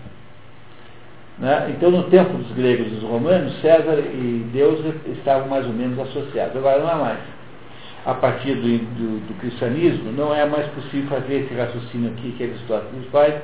[1.39, 1.75] Né?
[1.77, 4.81] Então, no tempo dos gregos e dos romanos, César e Deus
[5.17, 6.57] estavam mais ou menos associados.
[6.57, 7.19] Agora não é mais.
[8.07, 12.45] A partir do, do, do cristianismo, não é mais possível fazer esse raciocínio aqui que
[12.45, 13.35] Aristóteles faz,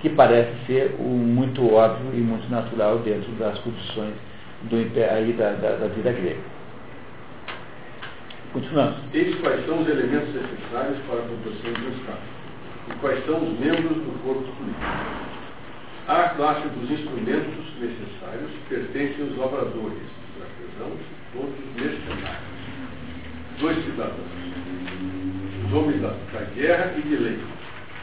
[0.00, 4.14] que parece ser um, muito óbvio e muito natural dentro das condições
[4.62, 6.40] do, aí da, da, da vida grega.
[8.52, 8.96] Continuamos.
[9.14, 12.40] Eis quais são os elementos necessários para a proteção do Estado
[12.88, 15.30] e quais são os membros do corpo político.
[16.08, 20.02] A classe dos instrumentos necessários pertencem aos lavradores,
[20.34, 20.98] os artesãos,
[21.32, 22.42] todos os mercenários,
[23.60, 24.26] dois cidadãos,
[25.66, 26.14] os homens da,
[26.56, 27.38] guerra e de lei,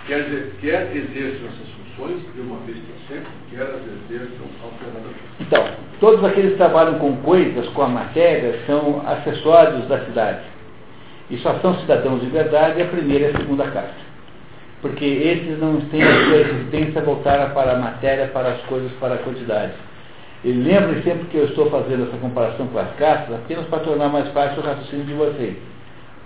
[0.05, 5.19] quer, quer exerçam essas de uma vez sempre, que elas exerçam alternadamente.
[5.39, 5.65] Então,
[5.99, 10.41] todos aqueles que trabalham com coisas, com a matéria, são acessórios da cidade.
[11.31, 14.07] E só são cidadãos de verdade a primeira e a segunda casta.
[14.81, 19.15] Porque esses não têm a sua existência voltada para a matéria, para as coisas, para
[19.15, 19.73] a quantidade.
[20.43, 24.09] E lembrem sempre que eu estou fazendo essa comparação com as castas apenas para tornar
[24.09, 25.55] mais fácil o raciocínio de vocês.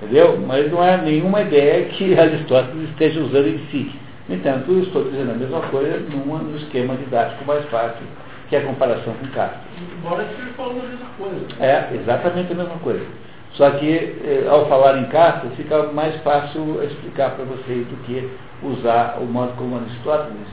[0.01, 0.37] Entendeu?
[0.45, 3.91] Mas não é nenhuma ideia que Aristóteles esteja usando em si.
[4.31, 8.05] Entanto, eu estou dizendo a mesma coisa num esquema didático mais fácil,
[8.47, 9.59] que é a comparação com Castro.
[9.97, 11.45] Embora esteja falando a mesma coisa.
[11.59, 13.05] É, exatamente a mesma coisa.
[13.55, 18.29] Só que, eh, ao falar em Castro, fica mais fácil explicar para vocês do que
[18.63, 20.47] usar o modo como Aristóteles.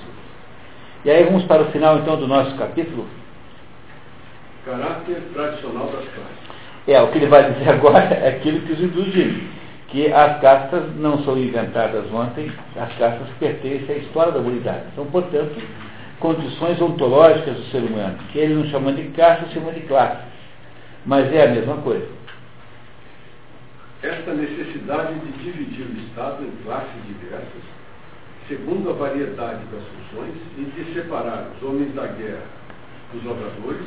[1.04, 3.06] E aí vamos para o final, então, do nosso capítulo.
[4.64, 6.48] Caráter tradicional das classes.
[6.88, 9.58] É, o que ele vai dizer agora é aquilo que os hindus dizem
[9.88, 14.84] que as castas não são inventadas ontem, as castas pertencem à história da humanidade.
[14.94, 15.60] São, portanto,
[16.20, 20.28] condições ontológicas do ser humano, que ele não chama de casta, chama de classe.
[21.06, 22.06] mas é a mesma coisa.
[24.02, 27.62] Esta necessidade de dividir o Estado em classes diversas,
[28.46, 32.44] segundo a variedade das funções, e de separar os homens da guerra
[33.12, 33.86] dos lavradores,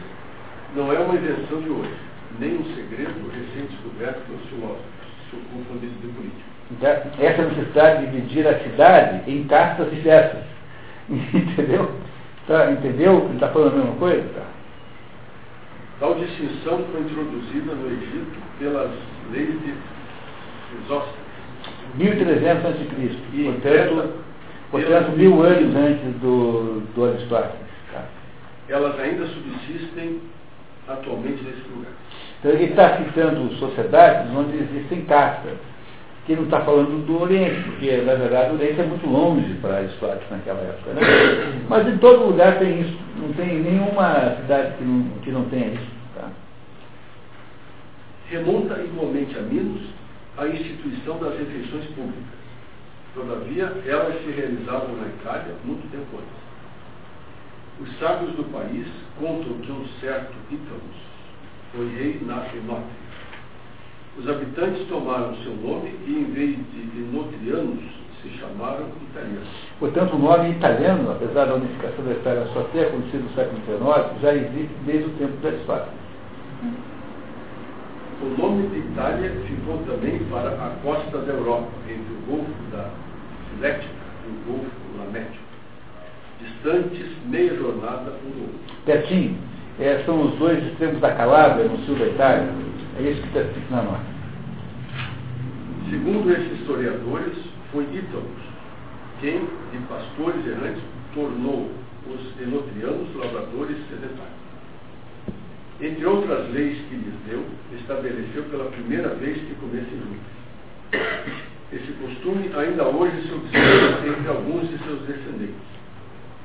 [0.75, 1.95] não é uma invenção de hoje,
[2.39, 5.00] nem um segredo recém-descoberto pelos filósofos
[5.35, 6.51] ocupam de, de política.
[6.71, 6.89] Então,
[7.19, 10.43] essa necessidade de dividir a cidade em castas diversas.
[11.09, 11.91] Entendeu?
[12.47, 13.25] Tá, entendeu?
[13.25, 14.27] Ele está falando a mesma coisa?
[14.29, 14.45] Tá?
[15.99, 18.89] Tal distinção foi introduzida no Egito pelas
[19.31, 19.73] leis de
[20.83, 21.21] Isósceles.
[21.95, 23.43] 1300 a.C.
[23.43, 24.13] Portanto,
[24.71, 27.67] portanto mil anos antes do, do Aristóteles.
[27.93, 28.05] Tá?
[28.67, 30.19] Elas ainda subsistem
[30.87, 31.91] atualmente nesse lugar.
[32.41, 35.53] Então ele está citando sociedades onde existem castas,
[36.25, 39.77] que não está falando do Oriente, porque na verdade o Oriente é muito longe para
[39.77, 40.93] Aristóteles naquela época.
[40.93, 41.01] Né?
[41.69, 45.67] Mas em todo lugar tem isso, não tem nenhuma cidade que não, que não tenha
[45.67, 45.91] isso.
[46.15, 46.29] Tá?
[48.27, 49.83] Remonta igualmente a Minos
[50.39, 52.41] a instituição das refeições públicas.
[53.13, 56.41] Todavia, elas se realizavam na Itália muito tempo antes.
[57.81, 58.87] Os sábios do país
[59.19, 61.10] contam que um certo Ítalos
[61.73, 63.01] foi rei na Enótria.
[64.17, 67.83] Os habitantes tomaram seu nome e, em vez de enotrianos,
[68.21, 69.47] se chamaram italianos.
[69.79, 74.21] Portanto, o nome italiano, apesar da unificação da Itália só ter acontecido no século XIX,
[74.21, 76.01] já existe desde o tempo de Aristóteles.
[78.21, 82.89] O nome de Itália ficou também para a costa da Europa, entre o Golfo da
[83.49, 83.89] Silética
[84.27, 85.43] e o Golfo Lamético,
[86.39, 88.59] distantes meia jornada um do outro.
[88.85, 89.37] Pertinho,
[89.81, 92.49] é, são os dois extremos da Calábria, no sul da Itália.
[92.99, 94.11] É isso que está escrito na nota.
[95.89, 97.37] Segundo esses historiadores,
[97.71, 98.51] foi Ítalos
[99.21, 100.81] quem, de pastores errantes,
[101.13, 101.69] tornou
[102.07, 104.41] os enotrianos lavradores sedentários.
[105.79, 107.45] Entre outras leis que lhes deu,
[107.79, 111.21] estabeleceu pela primeira vez que comessem juntos.
[111.71, 115.55] Esse costume ainda hoje se observa entre alguns de seus descendentes,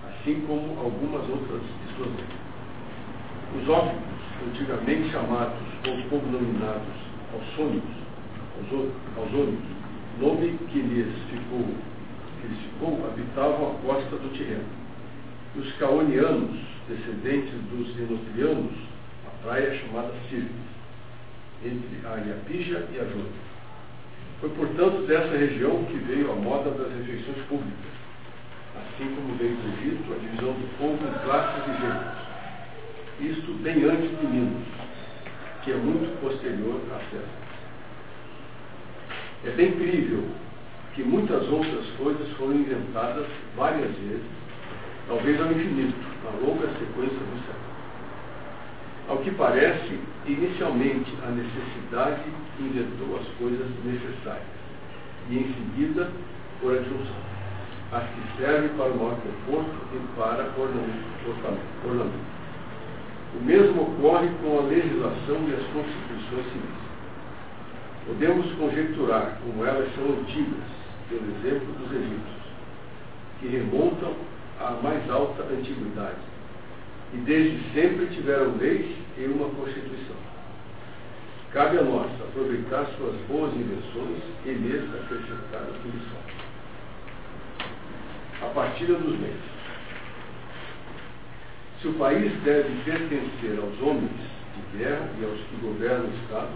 [0.04, 2.45] assim como algumas outras de suas leis.
[3.56, 4.02] Os óbvios,
[4.46, 6.94] antigamente chamados ou cognominados
[7.32, 7.96] ausônicos,
[9.16, 9.76] ausônicos,
[10.20, 11.64] nome que lhes ficou,
[12.40, 14.64] que lhes ficou, habitavam a costa do Tirreno.
[15.56, 16.58] Os caonianos,
[16.88, 18.72] descendentes dos enotrianos,
[19.46, 20.50] praia chamada Sirte,
[21.64, 23.46] entre a Iapija e a Jônia.
[24.40, 27.94] Foi, portanto, dessa região que veio a moda das refeições públicas,
[28.74, 31.85] assim como veio do Egito a divisão do povo em classes e
[33.66, 34.62] bem antes de Minos,
[35.64, 37.26] que é muito posterior a César.
[39.44, 40.22] É bem crível
[40.94, 43.26] que muitas outras coisas foram inventadas
[43.56, 44.22] várias vezes,
[45.08, 47.66] talvez ao infinito, na longa sequência do século.
[49.08, 52.22] Ao que parece, inicialmente a necessidade
[52.60, 54.46] inventou as coisas necessárias
[55.28, 56.08] e em seguida,
[56.60, 57.16] por adjunção,
[57.90, 62.36] as que servem para o maior conforto e para ornamento.
[63.34, 66.86] O mesmo ocorre com a legislação e as constituições civis.
[68.06, 70.64] Podemos conjecturar como elas são antigas,
[71.08, 72.46] pelo exemplo dos egípcios,
[73.40, 74.14] que remontam
[74.60, 76.36] à mais alta antiguidade
[77.14, 80.16] e desde sempre tiveram leis e uma Constituição.
[81.52, 86.36] Cabe a nós aproveitar suas boas invenções e lhes acrescentar o que lhes falta.
[88.42, 89.55] A partir dos meios.
[91.86, 94.10] Se o país deve pertencer aos homens
[94.56, 96.48] de guerra e aos que governam o Estado,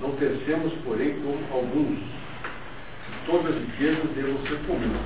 [0.00, 5.00] não pensemos, porém, como alguns, que todas as riquezas devam ser comuns.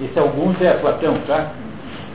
[0.00, 1.52] Esse alguns é Platão, tá?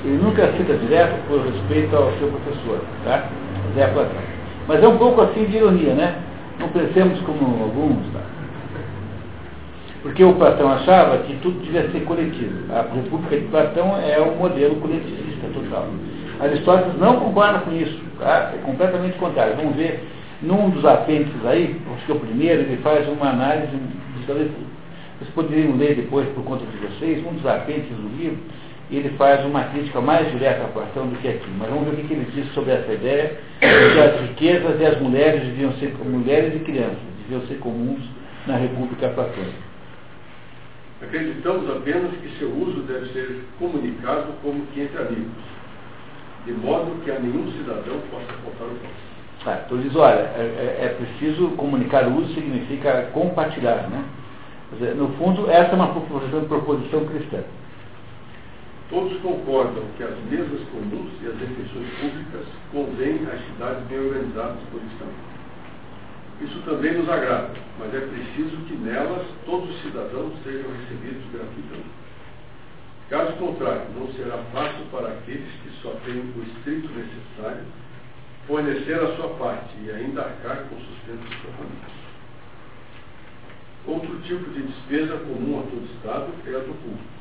[0.04, 3.30] Ele nunca cita direto por respeito ao seu professor, tá?
[3.76, 4.22] Zé Platão.
[4.68, 6.16] Mas é um pouco assim de ironia, né?
[6.60, 8.22] Não pensemos como alguns, tá?
[10.02, 12.74] Porque o Platão achava que tudo devia ser coletivo.
[12.74, 15.86] A República de Platão é o modelo coletivista total.
[16.40, 18.52] Aristóteles não concorda com isso, tá?
[18.54, 19.56] É completamente contrário.
[19.56, 20.08] Vamos ver,
[20.42, 23.72] num dos apêndices aí, acho que é o primeiro, ele faz uma análise,
[24.26, 28.38] vocês poderiam ler depois por conta de vocês, um dos apêndices do livro,
[28.90, 31.50] ele faz uma crítica mais direta à Platão do que aqui.
[31.58, 34.86] Mas vamos ver o que ele diz sobre essa ideia de que as riquezas e
[34.86, 38.02] as mulheres deviam ser mulheres e crianças, deviam ser comuns
[38.46, 39.68] na República Platônica.
[41.02, 45.28] Acreditamos apenas que seu uso deve ser comunicado como que entre amigos,
[46.48, 48.90] de modo que a nenhum cidadão possa faltar o pão.
[49.46, 54.04] Ah, então diz, olha, é, é, é, preciso comunicar o uso significa compartilhar, né?
[54.74, 57.44] Dizer, no fundo, essa é uma proposição, proposição cristã.
[58.90, 64.58] Todos concordam que as mesas comuns e as refeições públicas convêm às cidades bem organizadas
[64.72, 65.28] politicamente.
[66.42, 72.07] Isso também nos agrada, mas é preciso que nelas todos os cidadãos sejam recebidos gratuitamente.
[73.10, 77.64] Caso contrário, não será fácil para aqueles que só têm o estrito necessário
[78.46, 81.98] fornecer a sua parte e ainda arcar com o sustento de sua família.
[83.86, 87.18] Outro tipo de despesa comum a todo Estado é a do público.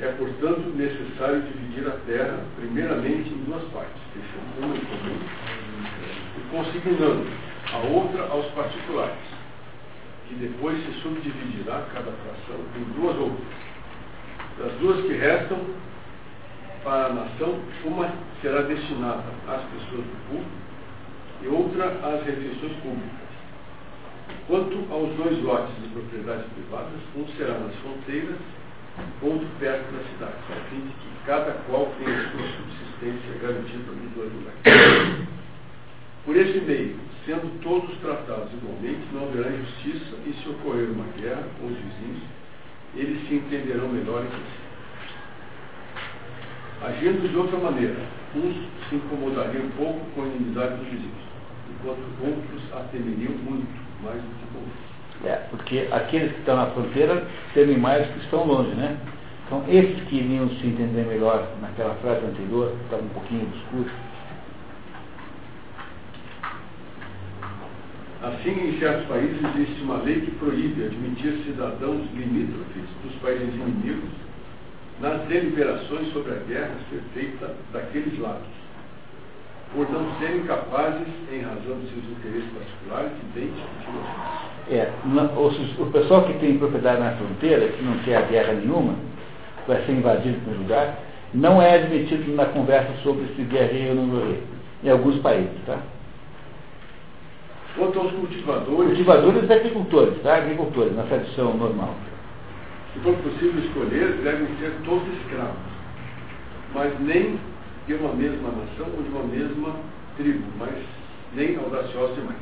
[0.00, 5.18] É, portanto, necessário dividir a terra, primeiramente, em duas partes, deixando uma em comum
[6.36, 7.26] e consignando
[7.72, 9.16] a outra aos particulares,
[10.28, 13.69] que depois se subdividirá cada fração em duas outras.
[14.60, 15.58] Das duas que restam,
[16.84, 18.12] para a nação, uma
[18.42, 20.50] será destinada às pessoas do público
[21.42, 23.30] e outra às refeições públicas.
[24.46, 28.36] Quanto aos dois lotes de propriedades privadas, um será nas fronteiras,
[29.22, 33.92] outro perto da cidade, a fim de que cada qual tenha a sua subsistência garantida
[33.92, 35.26] nos dois lugares.
[36.26, 41.44] Por esse meio, sendo todos tratados igualmente, não haverá injustiça e se ocorrer uma guerra
[41.58, 42.39] com os vizinhos,
[42.94, 44.60] eles se entenderão melhor entre si.
[46.82, 47.96] Agindo de outra maneira,
[48.34, 48.56] uns
[48.88, 51.24] se incomodariam pouco com a inimizade dos vizinhos,
[51.70, 53.68] enquanto outros a temeriam muito,
[54.02, 54.90] mais do que outros.
[55.24, 58.96] É, porque aqueles que estão na fronteira temem mais que estão longe, né?
[59.46, 63.90] Então, esses que iriam se entender melhor naquela frase anterior, que estava um pouquinho obscuro.
[68.22, 74.10] Assim, em certos países existe uma lei que proíbe admitir cidadãos limítrofes dos países inimigos
[75.00, 78.42] nas deliberações sobre a guerra ser feita daqueles lados,
[79.74, 83.88] por não serem capazes, em razão de seus interesses particulares, de bem discutir
[84.70, 88.96] É, o, o pessoal que tem propriedade na fronteira, que não quer guerra nenhuma,
[89.66, 90.98] vai ser invadido no lugar,
[91.32, 94.42] não é admitido na conversa sobre se guerreiro ou não guerreiro,
[94.84, 95.78] em alguns países, tá?
[97.76, 98.86] Quanto aos cultivadores.
[98.86, 100.36] Cultivadores e agricultores, tá?
[100.36, 101.94] Agricultores, na tradição normal
[102.92, 105.56] se for possível escolher, devem ser todos escravos,
[106.74, 107.38] mas nem
[107.86, 109.76] de uma mesma nação ou de uma mesma
[110.16, 110.74] tribo, mas
[111.34, 112.38] nem audaciosos demais.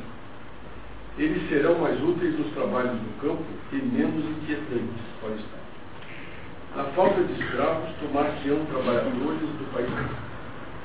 [1.17, 5.59] Eles serão mais úteis nos trabalhos do campo e menos inquietantes para o Estado.
[6.75, 9.89] Na falta de escravos, tomar-se-ão trabalhadores do país,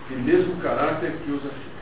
[0.08, 1.73] de mesmo caráter que os assim.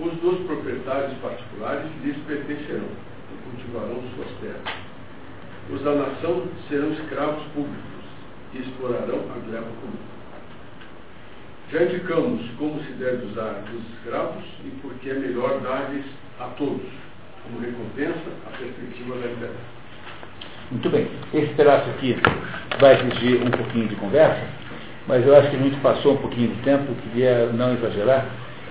[0.00, 2.88] Os dos proprietários particulares lhes pertencerão
[3.32, 4.88] e cultivarão suas terras
[5.70, 7.82] os da nação serão escravos públicos
[8.54, 9.98] e explorarão a gleba comum.
[11.70, 16.06] Já indicamos como se deve usar os escravos e por que é melhor dar-lhes
[16.40, 16.86] a todos,
[17.42, 19.58] como recompensa, a perspectiva da liberdade.
[20.70, 21.06] Muito bem.
[21.34, 22.16] Esse pedaço aqui
[22.80, 24.46] vai exigir um pouquinho de conversa,
[25.06, 28.26] mas eu acho que a gente passou um pouquinho de tempo, queria não exagerar.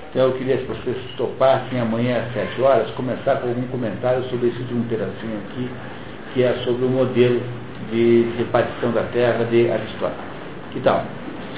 [0.10, 4.50] Então eu queria que vocês topassem amanhã às sete horas, começar com algum comentário sobre
[4.50, 5.70] esse de um pedacinho aqui
[6.34, 7.42] que é sobre o modelo
[7.92, 10.26] de repartição da terra de Aristóteles.
[10.72, 11.04] Que tal?